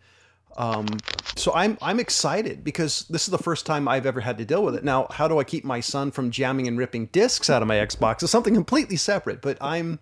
[0.57, 0.87] Um,
[1.35, 4.63] so I'm I'm excited because this is the first time I've ever had to deal
[4.63, 4.83] with it.
[4.83, 7.75] Now, how do I keep my son from jamming and ripping discs out of my
[7.75, 8.23] Xbox?
[8.23, 9.41] It's something completely separate.
[9.41, 9.99] But I'm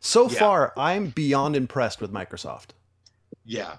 [0.00, 0.38] so Yeah.
[0.38, 2.68] far I'm beyond impressed with Microsoft.
[3.44, 3.78] Yeah.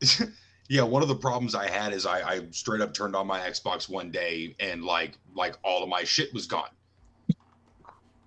[0.68, 3.40] yeah, one of the problems I had is I, I straight up turned on my
[3.40, 6.68] Xbox one day and like like all of my shit was gone.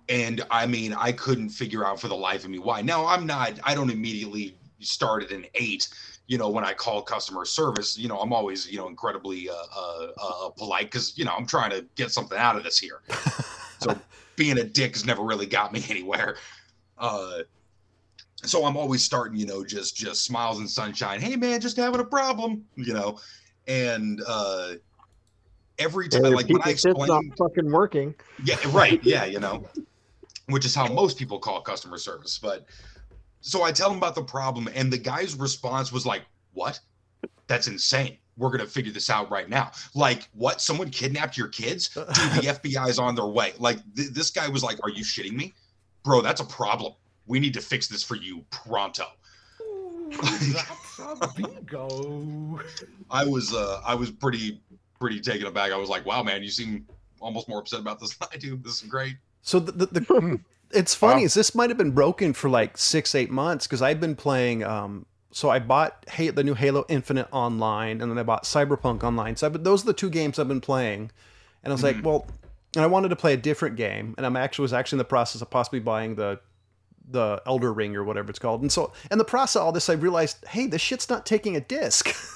[0.08, 2.82] And I mean, I couldn't figure out for the life of me why.
[2.82, 5.88] Now I'm not I don't immediately started in eight,
[6.26, 9.54] you know, when I call customer service, you know, I'm always, you know, incredibly uh,
[9.54, 13.02] uh, uh, polite because, you know, I'm trying to get something out of this here.
[13.78, 13.96] so
[14.34, 16.36] being a dick has never really got me anywhere.
[16.98, 17.40] Uh,
[18.42, 21.20] so I'm always starting, you know, just just smiles and sunshine.
[21.20, 23.18] Hey man, just having a problem, you know,
[23.66, 24.74] and uh,
[25.78, 28.14] every time, like when I shit's not fucking working.
[28.44, 29.66] yeah, right, yeah, you know,
[30.46, 32.38] which is how most people call customer service.
[32.38, 32.66] But
[33.46, 36.22] so I tell him about the problem, and the guy's response was like,
[36.52, 36.80] "What?
[37.46, 39.70] That's insane." We're gonna figure this out right now.
[39.94, 40.60] Like, what?
[40.60, 41.90] Someone kidnapped your kids?
[41.90, 42.12] Dude, the
[42.60, 43.52] FBI's on their way.
[43.58, 45.54] Like, th- this guy was like, "Are you shitting me,
[46.02, 46.22] bro?
[46.22, 46.94] That's a problem.
[47.26, 49.06] We need to fix this for you pronto."
[49.62, 52.60] Ooh, that's a bingo.
[53.12, 54.60] I was, uh, I was pretty,
[54.98, 55.70] pretty taken aback.
[55.70, 56.84] I was like, "Wow, man, you seem
[57.20, 58.56] almost more upset about this than I do.
[58.56, 60.40] This is great." So the, the, the.
[60.72, 61.26] it's funny Wow.
[61.26, 64.64] is this might have been broken for like six eight months because I've been playing.
[64.64, 69.02] Um, so I bought hey, the new Halo Infinite online, and then I bought Cyberpunk
[69.04, 69.36] online.
[69.36, 71.10] So I've those are the two games I've been playing,
[71.62, 72.26] and I was like, well,
[72.74, 75.04] and I wanted to play a different game, and I'm actually was actually in the
[75.04, 76.40] process of possibly buying the
[77.08, 78.62] the Elder Ring or whatever it's called.
[78.62, 81.54] And so in the process of all this, I realized, hey, this shit's not taking
[81.54, 82.08] a disc.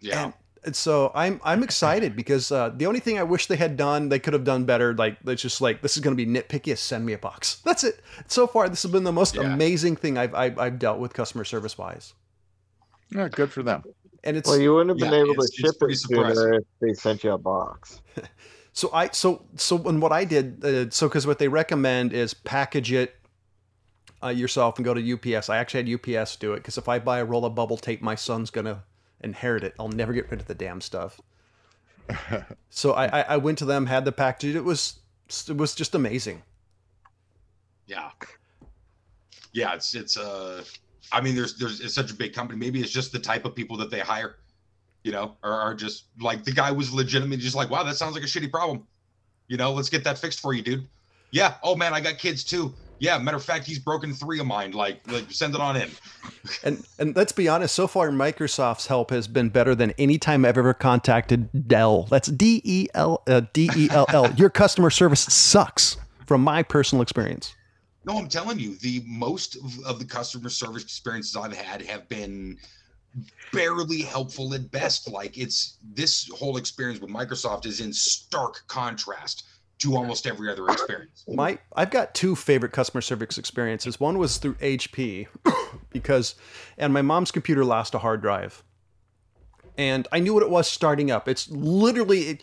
[0.00, 0.24] Yeah.
[0.24, 0.34] And, and
[0.72, 4.18] so I'm I'm excited because uh, the only thing I wish they had done, they
[4.18, 4.94] could have done better.
[4.94, 6.76] Like it's just like this is going to be nitpicky.
[6.76, 7.56] Send me a box.
[7.64, 8.00] That's it.
[8.26, 9.42] So far, this has been the most Yeah.
[9.42, 12.14] amazing thing I've, I've I've dealt with customer service wise.
[13.10, 13.84] Yeah, good for them.
[14.24, 15.98] And it's Well, you wouldn't have been Yeah, able to it's- it's ship pretty it
[15.98, 18.02] sooner if they sent you a box.
[18.72, 22.34] so I so so and what I did uh, so because what they recommend is
[22.34, 23.14] package it
[24.22, 25.48] uh, yourself and go to UPS.
[25.48, 28.02] I actually had UPS do it because if I buy a roll of bubble tape,
[28.02, 28.82] my son's gonna
[29.22, 29.74] inherit it.
[29.78, 31.20] I'll never get rid of the damn stuff.
[32.70, 34.54] so I, I I went to them, had the package.
[34.54, 35.00] It was
[35.48, 36.42] it was just amazing.
[37.86, 38.10] Yeah.
[39.52, 40.64] Yeah, it's it's uh
[41.12, 42.58] I mean there's there's it's such a big company.
[42.58, 44.36] Maybe it's just the type of people that they hire,
[45.02, 48.14] you know, or are just like the guy was legitimately just like, wow, that sounds
[48.14, 48.86] like a shitty problem.
[49.48, 50.86] You know, let's get that fixed for you, dude.
[51.30, 51.54] Yeah.
[51.62, 52.74] Oh man, I got kids too.
[53.00, 54.72] Yeah, matter of fact, he's broken three of mine.
[54.72, 55.90] Like, like send it on in.
[56.62, 60.44] And and let's be honest, so far Microsoft's help has been better than any time
[60.44, 62.04] I've ever contacted Dell.
[62.04, 64.32] That's D E L uh, D E L L.
[64.36, 65.96] Your customer service sucks
[66.26, 67.54] from my personal experience.
[68.04, 72.08] No, I'm telling you, the most of- of the customer service experiences I've had have
[72.08, 72.56] been
[73.52, 75.10] barely helpful at best.
[75.10, 79.44] Like it's this whole experience with Microsoft is in stark contrast
[79.78, 81.24] to almost every other experience.
[81.28, 84.00] My I've got two favorite customer service experiences.
[84.00, 85.28] One was through HP
[85.90, 86.34] because
[86.76, 88.62] and my mom's computer lost a hard drive.
[89.76, 91.28] And I knew what it was starting up.
[91.28, 92.42] It's literally it,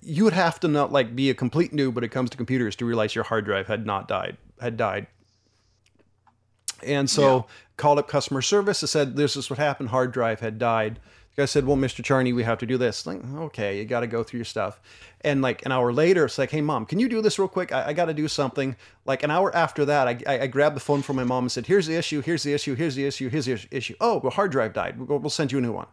[0.00, 2.74] you would have to not like be a complete noob when it comes to computers
[2.76, 5.06] to realize your hard drive had not died, had died.
[6.84, 8.82] And so called up customer service.
[8.82, 9.90] I said, "This is what happened.
[9.90, 10.98] Hard drive had died."
[11.34, 12.04] The guy said, "Well, Mr.
[12.04, 14.80] Charney, we have to do this." Like, okay, you got to go through your stuff.
[15.22, 17.72] And like an hour later, it's like, "Hey, mom, can you do this real quick?
[17.72, 18.76] I, I got to do something."
[19.06, 21.52] Like an hour after that, I, I, I grabbed the phone from my mom and
[21.52, 22.20] said, "Here's the issue.
[22.20, 22.74] Here's the issue.
[22.74, 23.28] Here's the issue.
[23.30, 23.94] Here's the issue.
[24.00, 24.98] Oh, well, hard drive died.
[24.98, 25.86] We'll, we'll send you a new one."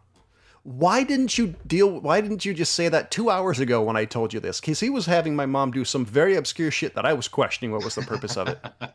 [0.62, 1.88] Why didn't you deal?
[2.00, 4.60] Why didn't you just say that two hours ago when I told you this?
[4.60, 7.72] Because he was having my mom do some very obscure shit that I was questioning
[7.72, 8.58] what was the purpose of it.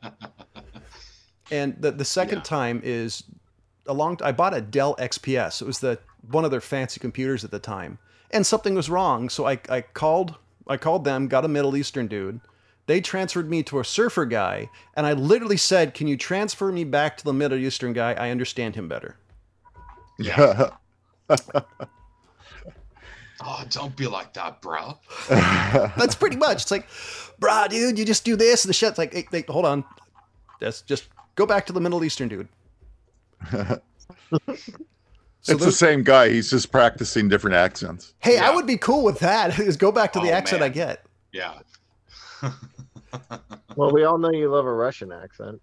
[1.51, 2.43] And the the second Yeah.
[2.43, 3.23] time is
[3.87, 4.17] a long.
[4.23, 5.61] I bought a Dell XPS.
[5.61, 7.97] It was the one of their fancy computers at the time,
[8.31, 9.29] and something was wrong.
[9.29, 10.35] So I I called
[10.67, 12.39] I called them, got a Middle Eastern dude.
[12.87, 16.83] They transferred me to a surfer guy, and I literally said, "Can you transfer me
[16.83, 18.13] back to the Middle Eastern guy?
[18.13, 19.17] I understand him better."
[20.19, 20.69] Yeah.
[23.41, 24.97] Oh, don't be like that, bro.
[25.29, 26.63] That's pretty much.
[26.63, 26.87] It's like,
[27.37, 28.63] bro, dude, you just do this.
[28.63, 29.83] And the shit's like, hey, hey, hold on.
[30.61, 32.47] That's just go back to the Middle Eastern dude.
[35.45, 36.29] so it's the same guy.
[36.29, 38.13] He's just practicing different accents.
[38.19, 39.57] hey, I would be cool with that.
[39.59, 40.69] Is go back to the Oh, accent man.
[40.71, 41.05] I get.
[41.31, 41.59] Yeah.
[43.77, 45.61] Well, we all know you love a Russian accent.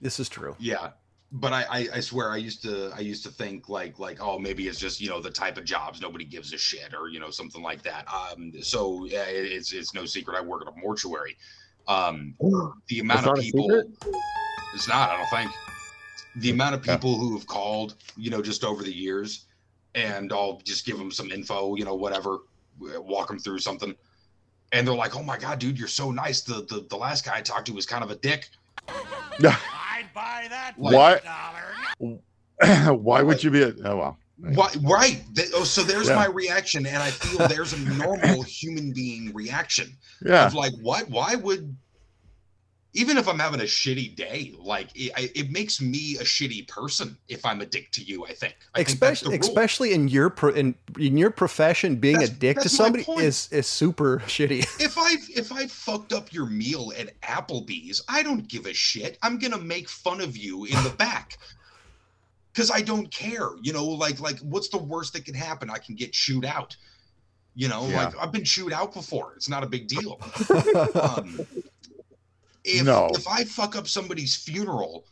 [0.00, 0.54] This is true.
[0.58, 0.90] Yeah.
[1.30, 4.38] But I, I, I swear I used to I used to think like like oh
[4.38, 7.20] maybe it's just you know the type of jobs nobody gives a shit or you
[7.20, 8.06] know something like that.
[8.12, 11.36] Um so yeah, it- it's it's no secret I work at a mortuary.
[11.88, 12.34] Um
[12.88, 14.14] the amount It's of people secret?
[14.74, 15.50] it's not I don't think
[16.36, 16.96] the amount of Yeah.
[16.96, 19.44] people who have called you know just over the years
[19.94, 22.38] and I'll just give them some info you know whatever
[22.80, 23.94] walk them through something
[24.72, 27.36] and they're like oh my god dude you're so nice the the, the last guy
[27.36, 28.48] I talked to was kind of a dick
[28.88, 32.18] I'd buy that Why- dollar.
[32.96, 33.62] Why would you be?
[33.62, 34.18] A, oh well.
[34.38, 35.22] Why, right.
[35.54, 36.16] Oh, so there's Yeah.
[36.16, 40.46] my reaction, and I feel there's a normal human being reaction Yeah.
[40.46, 41.08] of like, what?
[41.10, 41.76] Why would?
[42.94, 47.16] Even if I'm having a shitty day, like it, it makes me a shitty person
[47.28, 48.26] if I'm a dick to you.
[48.26, 48.54] I think.
[48.74, 49.40] I think that's the especially rule.
[49.48, 53.22] especially in your pro, in in your profession being That's- a dick to somebody point.
[53.22, 58.22] is is super shitty if I if I fucked up your meal at Applebee's, I
[58.22, 59.16] don't give a shit.
[59.22, 61.38] I'm gonna make fun of you in the back.
[62.54, 63.48] Cause I don't care.
[63.62, 65.70] You know, like like what's the worst that can happen?
[65.70, 66.76] I can get chewed out.
[67.54, 68.04] You know, Yeah.
[68.04, 69.32] like I've been chewed out before.
[69.36, 70.20] It's not a big deal.
[70.94, 71.46] Um,
[72.64, 73.10] if No.
[73.14, 75.04] if I fuck up somebody's funeral,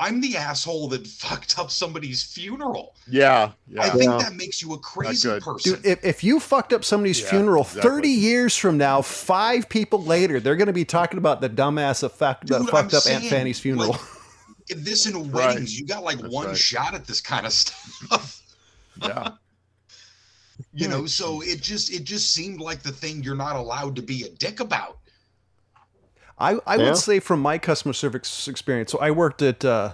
[0.00, 2.94] I'm the asshole that fucked up somebody's funeral.
[3.10, 4.18] Yeah, I think Yeah.
[4.18, 5.42] that makes you a crazy good.
[5.42, 5.74] person.
[5.74, 7.82] Dude, if, if you fucked up somebody's Yeah, funeral exactly.
[7.90, 12.02] 30 years from now, five people later, they're going to be talking about the dumbass
[12.04, 13.90] effect fucked, that fucked I'm up Aunt Fanny's funeral.
[13.92, 14.00] like,
[14.68, 15.48] If this in Right.
[15.48, 16.56] weddings, you got like That's one right.
[16.56, 18.42] shot at this kind of stuff.
[19.02, 19.30] yeah.
[20.74, 24.02] you know, so it just it just seemed like the thing you're not allowed to
[24.02, 24.98] be a dick about.
[26.40, 26.84] I, I Yeah.
[26.84, 29.92] would say from my customer service experience, so I worked at uh,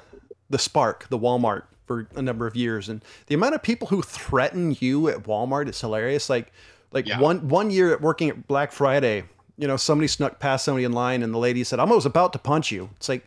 [0.50, 4.00] the Spark, the Walmart, for a number of years, and the amount of people who
[4.02, 6.30] threaten you at Walmart is hilarious.
[6.30, 6.52] Like,
[6.92, 7.20] like Yeah.
[7.20, 9.24] one one year at working at Black Friday,
[9.58, 12.32] you know, somebody snuck past somebody in line, and the lady said, "I was about
[12.32, 13.26] to punch you." It's like,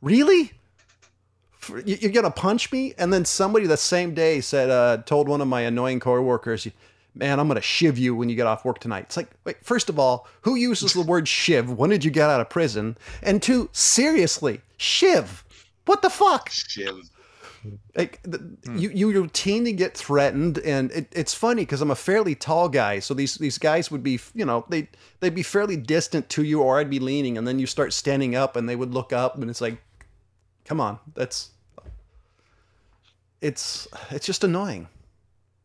[0.00, 0.52] really?
[1.84, 2.94] You- You're gonna punch me?
[2.96, 6.66] And then somebody the same day said, uh, told one of my annoying coworkers,
[7.14, 9.88] "Man, I'm gonna shiv you when you get off work tonight." It's like, wait, first
[9.88, 11.70] of all, who uses the word shiv?
[11.70, 12.96] When did you get out of prison?
[13.22, 15.44] And two, seriously, shiv?
[15.86, 16.50] What the fuck?
[16.50, 17.10] Shiv.
[17.94, 18.78] Like the, hmm.
[18.78, 23.00] you, you routinely get threatened, and it, it's funny because I'm a fairly tall guy,
[23.00, 24.88] so these these guys would be, you know, they
[25.20, 28.34] they'd be fairly distant to you, or I'd be leaning, and then you start standing
[28.34, 29.76] up, and they would look up, and it's like,
[30.64, 31.50] come on, that's
[33.42, 34.88] it's it's just annoying.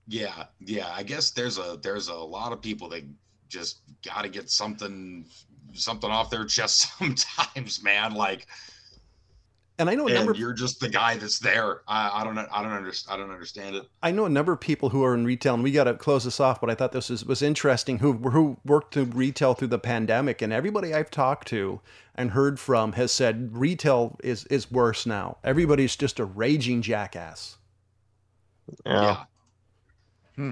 [0.08, 0.92] Yeah, yeah.
[0.94, 3.04] I guess there's a there's a lot of people that
[3.48, 5.26] just got to get something
[5.74, 8.14] something off their chest sometimes, man.
[8.14, 8.48] Like,
[9.78, 11.82] And I know a number and you're just the guy that's there.
[11.88, 12.48] I, I don't know.
[12.52, 13.14] I don't understand.
[13.14, 13.84] I don't understand it.
[14.04, 16.24] I know a number of people who are in retail, and we got to close
[16.24, 16.62] this off.
[16.62, 18.00] But I thought this was, was interesting.
[18.00, 21.82] Who who worked to retail through the pandemic, and everybody I've talked to
[22.14, 25.38] and heard from has said retail is is worse now.
[25.44, 27.58] Everybody's just a raging jackass.
[28.86, 29.02] Yeah.
[29.02, 29.24] Yeah.
[30.36, 30.52] Hmm.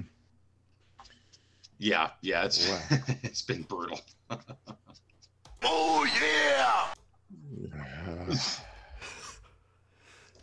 [1.78, 2.46] Yeah, yeah.
[2.46, 2.80] It's Wow.
[3.24, 4.00] it's been brutal.
[5.66, 6.94] Oh yeah!
[7.58, 8.26] Yeah.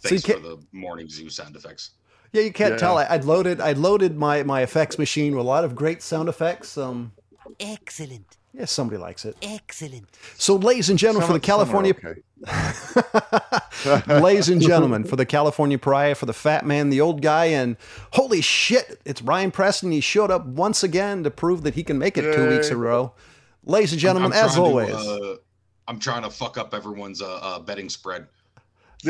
[0.00, 1.90] Thanks you for can't- the morning zoo sound effects.
[2.32, 2.78] Yeah, you can't Yeah.
[2.78, 2.96] tell.
[2.96, 6.30] I, I'd loaded I'd loaded my my effects machine with a lot of great sound
[6.30, 6.78] effects.
[6.78, 7.12] Um,
[7.58, 8.38] Excellent.
[8.52, 9.36] Yeah, somebody likes it.
[9.42, 10.06] Excellent.
[10.36, 12.22] So, ladies and gentlemen, for the Some- some are California okay.
[14.20, 17.76] Ladies and gentlemen, for the California Pariah, for the fat man, the old guy, and
[18.12, 19.92] holy shit, it's Ryan Preston.
[19.92, 22.76] He showed up once again to prove that he can make it two weeks in
[22.76, 23.12] a row.
[23.64, 25.36] Ladies and gentlemen, I'm as trying to, always, uh,
[25.86, 28.26] I'm trying to fuck up everyone's uh, uh, betting spread.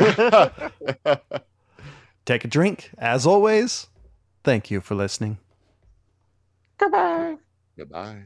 [2.25, 2.91] take a drink.
[2.99, 3.87] As always,
[4.45, 5.39] thank you for listening.
[6.79, 7.37] Goodbye.
[7.77, 8.25] Goodbye.